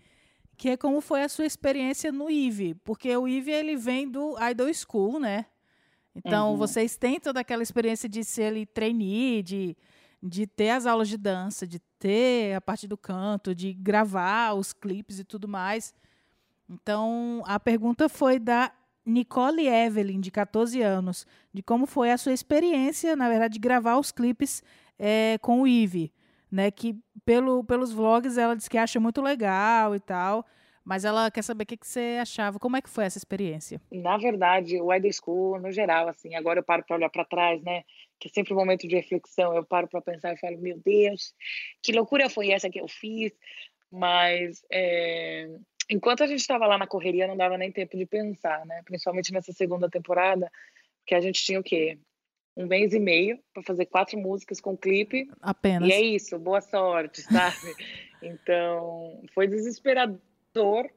[0.57, 2.73] Que é como foi a sua experiência no IVE.
[2.83, 5.45] Porque o IVE, ele vem do Idol School, né?
[6.15, 6.57] Então, uhum.
[6.57, 9.77] vocês têm toda aquela experiência de ser ali trainee, de,
[10.21, 14.73] de ter as aulas de dança, de ter a parte do canto, de gravar os
[14.73, 15.93] clipes e tudo mais.
[16.69, 18.71] Então, a pergunta foi da
[19.05, 23.97] Nicole Evelyn, de 14 anos, de como foi a sua experiência, na verdade, de gravar
[23.97, 24.61] os clipes
[24.99, 26.11] é, com o Ive,
[26.51, 26.69] né?
[26.69, 30.45] Que pelo, pelos vlogs ela diz que acha muito legal e tal.
[30.83, 33.81] Mas ela quer saber o que, que você achava, como é que foi essa experiência?
[33.91, 37.61] Na verdade, o Ed School, no geral, assim, agora eu paro para olhar para trás,
[37.61, 37.83] né?
[38.19, 41.33] Que é sempre um momento de reflexão, eu paro para pensar e falo, meu Deus,
[41.83, 43.31] que loucura foi essa que eu fiz?
[43.91, 45.47] Mas é,
[45.89, 48.81] enquanto a gente estava lá na correria, não dava nem tempo de pensar, né?
[48.83, 50.51] Principalmente nessa segunda temporada,
[51.05, 51.97] que a gente tinha o quê?
[52.57, 55.29] um mês e meio para fazer quatro músicas com clipe.
[55.39, 55.87] Apenas.
[55.87, 57.55] E é isso, boa sorte, sabe?
[58.21, 60.89] então, foi desesperador,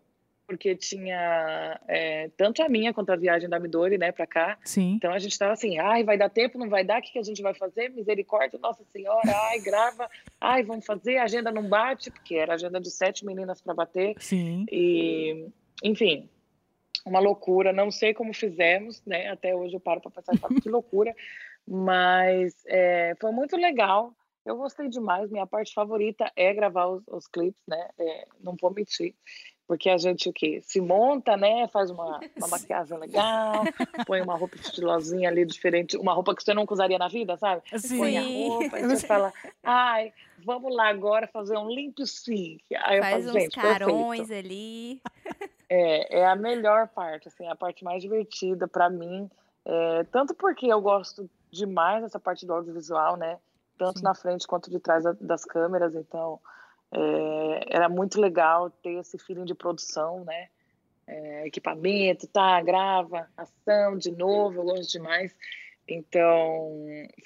[0.50, 4.58] porque tinha é, tanto a minha quanto a viagem da Midori, né, para cá.
[4.64, 4.94] Sim.
[4.94, 7.20] Então a gente estava assim, ai, vai dar tempo, não vai dar, o que, que
[7.20, 7.88] a gente vai fazer?
[7.90, 12.80] Misericórdia, Nossa Senhora, ai, grava, ai, vamos fazer, a agenda não bate, porque era agenda
[12.80, 14.16] de sete meninas para bater.
[14.18, 14.66] Sim.
[14.72, 15.46] E,
[15.84, 16.28] enfim,
[17.06, 19.28] uma loucura, não sei como fizemos, né?
[19.28, 21.14] Até hoje eu paro para pensar, que loucura.
[21.64, 24.12] Mas é, foi muito legal.
[24.44, 25.30] Eu gostei demais.
[25.30, 27.88] Minha parte favorita é gravar os, os clipes, né?
[27.96, 29.14] É, não vou mentir.
[29.70, 30.60] Porque a gente o quê?
[30.64, 31.68] Se monta, né?
[31.68, 33.62] Faz uma, uma maquiagem legal,
[34.04, 37.62] põe uma roupa estilosinha ali diferente, uma roupa que você nunca usaria na vida, sabe?
[37.78, 37.98] Sim.
[37.98, 40.12] Põe a roupa e você fala, ai,
[40.44, 42.64] vamos lá agora fazer um limpo sync.
[42.82, 44.46] Aí Faz eu falo, uns carões perfeito.
[44.46, 45.02] ali.
[45.72, 49.30] É, é a melhor parte, assim, a parte mais divertida para mim.
[49.64, 53.38] É, tanto porque eu gosto demais essa parte do audiovisual, né?
[53.78, 54.04] Tanto Sim.
[54.04, 55.94] na frente quanto de trás das câmeras.
[55.94, 56.40] Então,
[56.92, 60.48] é, era muito legal ter esse feeling de produção, né?
[61.06, 65.34] É, equipamento, tá, grava, ação de novo, gosto demais.
[65.88, 66.70] Então,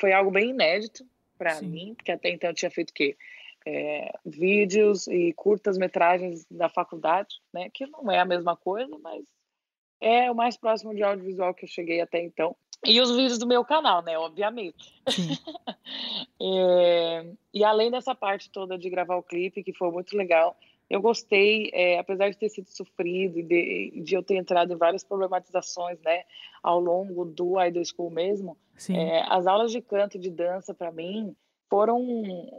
[0.00, 1.04] foi algo bem inédito
[1.36, 3.16] para mim, porque até então eu tinha feito o quê?
[3.66, 7.68] É, vídeos e curtas metragens da faculdade, né?
[7.72, 9.24] Que não é a mesma coisa, mas
[10.00, 12.56] é o mais próximo de audiovisual que eu cheguei até então.
[12.84, 14.18] E os vídeos do meu canal, né?
[14.18, 15.02] Obviamente.
[16.40, 20.56] é, e além dessa parte toda de gravar o clipe, que foi muito legal,
[20.88, 24.76] eu gostei, é, apesar de ter sido sofrido e de, de, eu ter entrado em
[24.76, 26.24] várias problematizações, né,
[26.62, 28.56] ao longo do Idol School mesmo,
[28.90, 31.34] é, as aulas de canto e de dança, para mim,
[31.70, 32.00] foram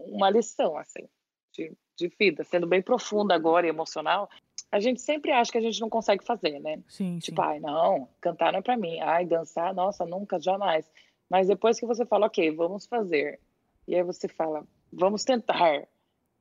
[0.08, 1.08] uma lição, assim,
[1.54, 4.30] de, de vida, sendo bem profunda agora e emocional,
[4.72, 6.82] a gente sempre acha que a gente não consegue fazer, né?
[6.88, 7.48] Sim, tipo, sim.
[7.48, 9.00] ai, não, cantar não é pra mim.
[9.00, 10.90] Ai, dançar, nossa, nunca, jamais.
[11.30, 13.40] Mas depois que você fala, ok, vamos fazer.
[13.88, 15.88] E aí você fala, vamos tentar.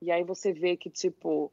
[0.02, 1.52] E aí você vê que, tipo,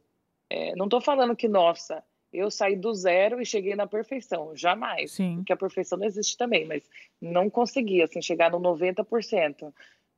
[0.49, 4.55] é, não tô falando que, nossa, eu saí do zero e cheguei na perfeição.
[4.55, 5.11] Jamais.
[5.11, 5.37] Sim.
[5.37, 6.83] Porque a perfeição não existe também, mas
[7.21, 9.73] não consegui, assim, chegar no 90%.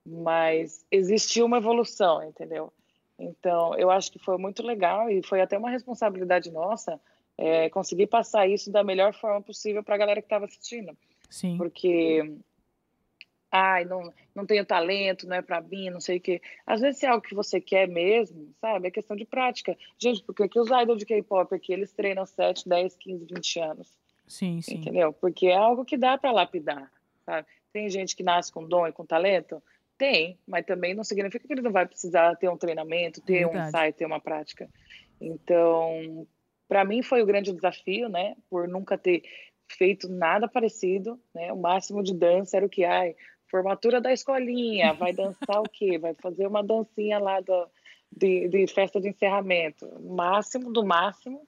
[0.05, 2.71] Mas existiu uma evolução, entendeu?
[3.17, 6.99] Então, eu acho que foi muito legal e foi até uma responsabilidade nossa
[7.37, 10.97] é, conseguir passar isso da melhor forma possível para a galera que estava assistindo.
[11.29, 11.57] Sim.
[11.57, 12.35] Porque,
[13.51, 16.41] ai, não, não tenho talento, não é para mim, não sei o quê.
[16.65, 18.87] Às vezes, se é algo que você quer mesmo, sabe?
[18.87, 19.77] É questão de prática.
[19.97, 23.97] Gente, porque aqui os idols de K-pop aqui, eles treinam 7, 10, 15, 20 anos.
[24.27, 24.75] Sim, sim.
[24.75, 25.13] Entendeu?
[25.13, 26.91] Porque é algo que dá para lapidar,
[27.25, 27.47] sabe?
[27.71, 29.61] Tem gente que nasce com dom e com talento?
[30.03, 33.57] Tem, mas também não significa que ele não vai precisar ter um treinamento, ter Verdade.
[33.57, 34.69] um ensaio, ter uma prática.
[35.21, 36.27] Então,
[36.67, 38.35] para mim foi o grande desafio, né?
[38.49, 39.23] Por nunca ter
[39.65, 41.53] feito nada parecido, né?
[41.53, 43.15] O máximo de dança era o que ai,
[43.49, 45.97] formatura da escolinha, vai dançar o quê?
[45.97, 47.65] Vai fazer uma dancinha lá do,
[48.11, 51.45] de, de festa de encerramento, máximo do máximo.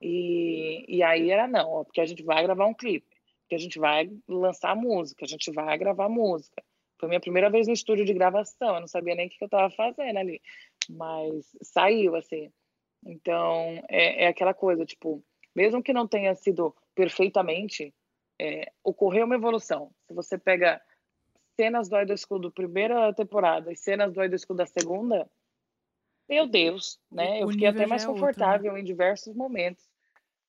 [0.00, 3.14] E, e aí era não, ó, porque a gente vai gravar um clipe,
[3.46, 6.62] que a gente vai lançar música, a gente vai gravar música.
[7.00, 9.46] Foi minha primeira vez no estúdio de gravação, eu não sabia nem o que eu
[9.46, 10.40] estava fazendo ali,
[10.90, 12.52] mas saiu assim.
[13.04, 15.24] Então é, é aquela coisa, tipo,
[15.56, 17.94] mesmo que não tenha sido perfeitamente,
[18.38, 19.90] é, ocorreu uma evolução.
[20.06, 20.80] Se você pega
[21.56, 25.30] cenas do Idol School da primeira temporada e cenas do Idol School da segunda,
[26.28, 27.42] meu Deus, né?
[27.42, 28.80] Eu fiquei até mais confortável outro, né?
[28.80, 29.84] em diversos momentos.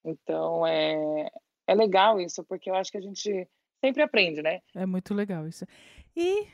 [0.03, 1.31] Então é,
[1.65, 3.47] é legal isso, porque eu acho que a gente
[3.83, 4.61] sempre aprende, né?
[4.75, 5.65] É muito legal isso.
[6.15, 6.47] E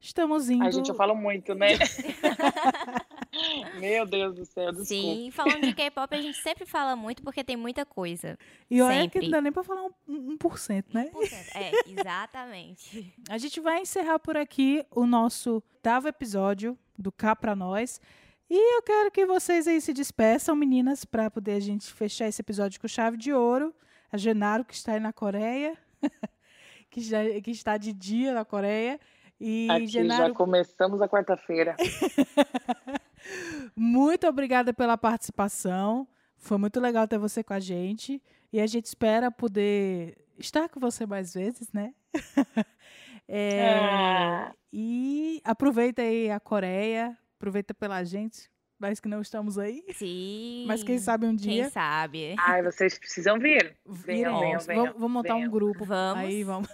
[0.00, 0.64] estamos indo.
[0.64, 1.78] A gente, eu falo muito, né?
[3.80, 4.84] Meu Deus do céu, desculpa.
[4.84, 8.38] Sim, falando de K-pop, a gente sempre fala muito porque tem muita coisa.
[8.70, 9.20] E olha sempre.
[9.20, 11.10] que não dá nem pra falar um, um por cento, né?
[11.14, 11.70] 1%, é,
[12.00, 13.14] exatamente.
[13.28, 18.00] a gente vai encerrar por aqui o nosso oitavo episódio do Cá Pra Nós.
[18.50, 22.42] E eu quero que vocês aí se despeçam, meninas, para poder a gente fechar esse
[22.42, 23.74] episódio com chave de ouro.
[24.12, 25.74] A Genaro, que está aí na Coreia,
[26.92, 29.00] que, já, que está de dia na Coreia.
[29.40, 30.28] E Aqui Genaro...
[30.28, 31.74] já começamos a quarta-feira.
[33.74, 36.06] muito obrigada pela participação.
[36.36, 38.22] Foi muito legal ter você com a gente.
[38.52, 41.94] E a gente espera poder estar com você mais vezes, né?
[43.26, 44.54] é, ah.
[44.70, 48.50] E aproveita aí a Coreia, aproveita pela gente,
[48.82, 49.84] mas que não estamos aí.
[49.94, 50.64] Sim.
[50.66, 51.62] Mas quem sabe um dia.
[51.62, 52.34] Quem sabe.
[52.36, 53.76] Ai, vocês precisam vir.
[53.86, 54.84] Venham, venham, venham.
[54.86, 55.48] Vamos, vamos montar venham.
[55.48, 55.84] um grupo.
[55.84, 56.24] Vamos.
[56.24, 56.68] Aí vamos.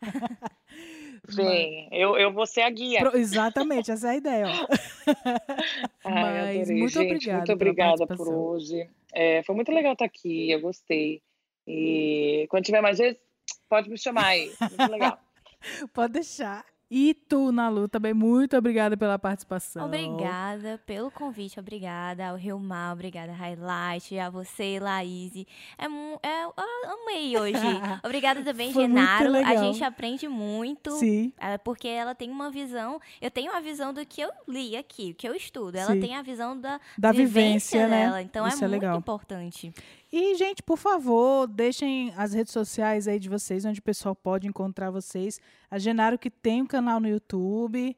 [1.28, 3.00] Vem, eu, eu vou ser a guia.
[3.00, 4.46] Pro, exatamente, essa é a ideia.
[6.02, 7.36] Ai, Mas muito Gente, obrigada.
[7.36, 8.88] Muito obrigada por hoje.
[9.12, 11.22] É, foi muito legal estar aqui, eu gostei.
[11.66, 13.20] E quando tiver mais vezes,
[13.68, 14.50] pode me chamar aí.
[14.58, 15.18] Muito legal.
[15.92, 16.64] pode deixar.
[16.94, 19.86] E tu, Nalu, também muito obrigada pela participação.
[19.86, 25.34] Obrigada pelo convite, obrigada ao Rio Mal, obrigada Highlight, a você, Laís.
[25.78, 25.86] É,
[26.22, 26.52] é, eu
[26.92, 27.56] amei hoje.
[28.04, 29.34] obrigada também, Genaro.
[29.36, 30.90] A gente aprende muito.
[30.98, 31.32] Sim.
[31.38, 33.00] É, porque ela tem uma visão.
[33.22, 35.76] Eu tenho a visão do que eu li aqui, o que eu estudo.
[35.76, 36.00] Ela Sim.
[36.00, 38.04] tem a visão da, da vivência, vivência né?
[38.04, 38.20] dela.
[38.20, 39.72] Então Isso é, é muito importante.
[40.12, 44.46] E, gente, por favor, deixem as redes sociais aí de vocês, onde o pessoal pode
[44.46, 45.40] encontrar vocês.
[45.70, 47.96] A Genaro que tem um canal no YouTube.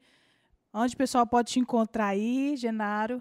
[0.73, 3.21] Onde o pessoal pode te encontrar aí, Genaro?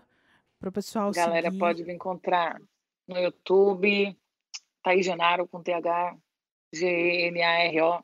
[0.60, 1.60] Para o pessoal A galera seguir.
[1.60, 2.62] pode me encontrar
[3.08, 4.16] no YouTube.
[4.84, 6.16] Thaís Genaro com TH,
[6.72, 8.04] G-N-A-R-O.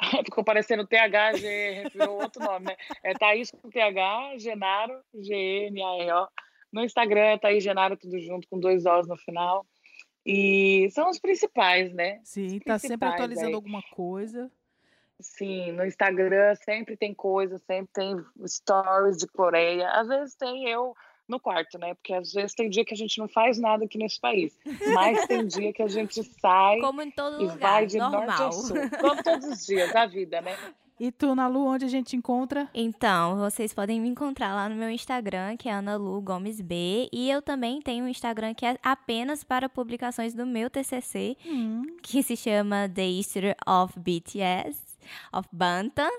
[0.24, 2.76] Ficou parecendo TH, G, virou outro nome, né?
[3.04, 6.28] É Thaís com TH, Genaro, G-N-A-R-O.
[6.72, 9.66] No Instagram é Thaís Genaro, tudo junto, com dois O's no final.
[10.24, 12.20] E são os principais, né?
[12.22, 13.54] Sim, está sempre atualizando aí.
[13.54, 14.50] alguma coisa.
[15.20, 19.88] Sim, no Instagram sempre tem coisa, sempre tem stories de Coreia.
[19.90, 20.94] Às vezes tem eu
[21.28, 21.94] no quarto, né?
[21.94, 24.58] Porque às vezes tem dia que a gente não faz nada aqui nesse país.
[24.92, 28.26] Mas tem dia que a gente sai Como em todo e lugar, vai de normal.
[28.26, 28.76] norte a sul.
[29.00, 30.56] Como todos os dias da vida, né?
[31.02, 32.70] E tu, Nalu, onde a gente encontra?
[32.72, 37.08] Então, vocês podem me encontrar lá no meu Instagram, que é Analu Gomes B.
[37.12, 41.82] E eu também tenho um Instagram que é apenas para publicações do meu TCC, hum.
[42.04, 44.92] que se chama The History of BTS
[45.32, 46.10] of Bantam.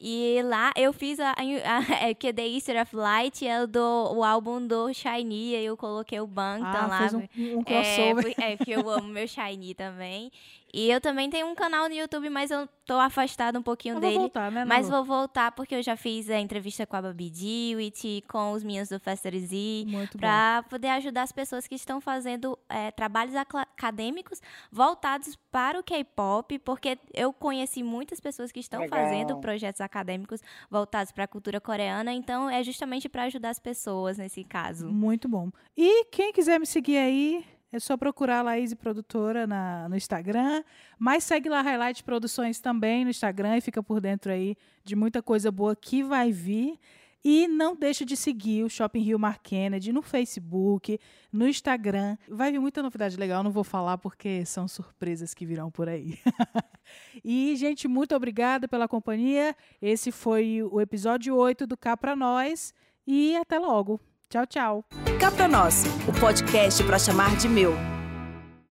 [0.00, 4.12] E lá eu fiz a, a, a é, que The Easter of Light é do
[4.12, 6.98] o álbum do Shiny, e eu coloquei o Bantam ah, lá.
[6.98, 8.34] Fez um, um crossover.
[8.38, 10.32] É, é, porque eu amo meu Shiny também.
[10.72, 14.00] E eu também tenho um canal no YouTube, mas eu tô afastada um pouquinho eu
[14.00, 14.14] dele.
[14.14, 17.30] Vou voltar, né, mas vou voltar porque eu já fiz a entrevista com a Babi
[17.30, 22.58] Dewitt, com os meninos do Fester Z, para poder ajudar as pessoas que estão fazendo
[22.68, 28.98] é, trabalhos acadêmicos voltados para o K-pop, porque eu conheci muitas pessoas que estão Legal.
[28.98, 34.16] fazendo projetos acadêmicos voltados para a cultura coreana, então é justamente para ajudar as pessoas
[34.16, 34.88] nesse caso.
[34.88, 35.50] Muito bom.
[35.76, 40.62] E quem quiser me seguir aí, é só procurar a Laís Produtora na, no Instagram.
[40.98, 45.22] Mas segue lá Highlight Produções também no Instagram e fica por dentro aí de muita
[45.22, 46.78] coisa boa que vai vir.
[47.24, 50.98] E não deixe de seguir o Shopping Rio Mar Kennedy no Facebook,
[51.32, 52.18] no Instagram.
[52.28, 56.18] Vai vir muita novidade legal, não vou falar porque são surpresas que virão por aí.
[57.24, 59.56] e, gente, muito obrigada pela companhia.
[59.80, 62.74] Esse foi o episódio 8 do Cá Pra Nós.
[63.06, 64.00] E até logo.
[64.32, 64.84] Tchau, tchau.
[65.20, 67.91] Cá Pra Nós, o podcast para chamar de meu.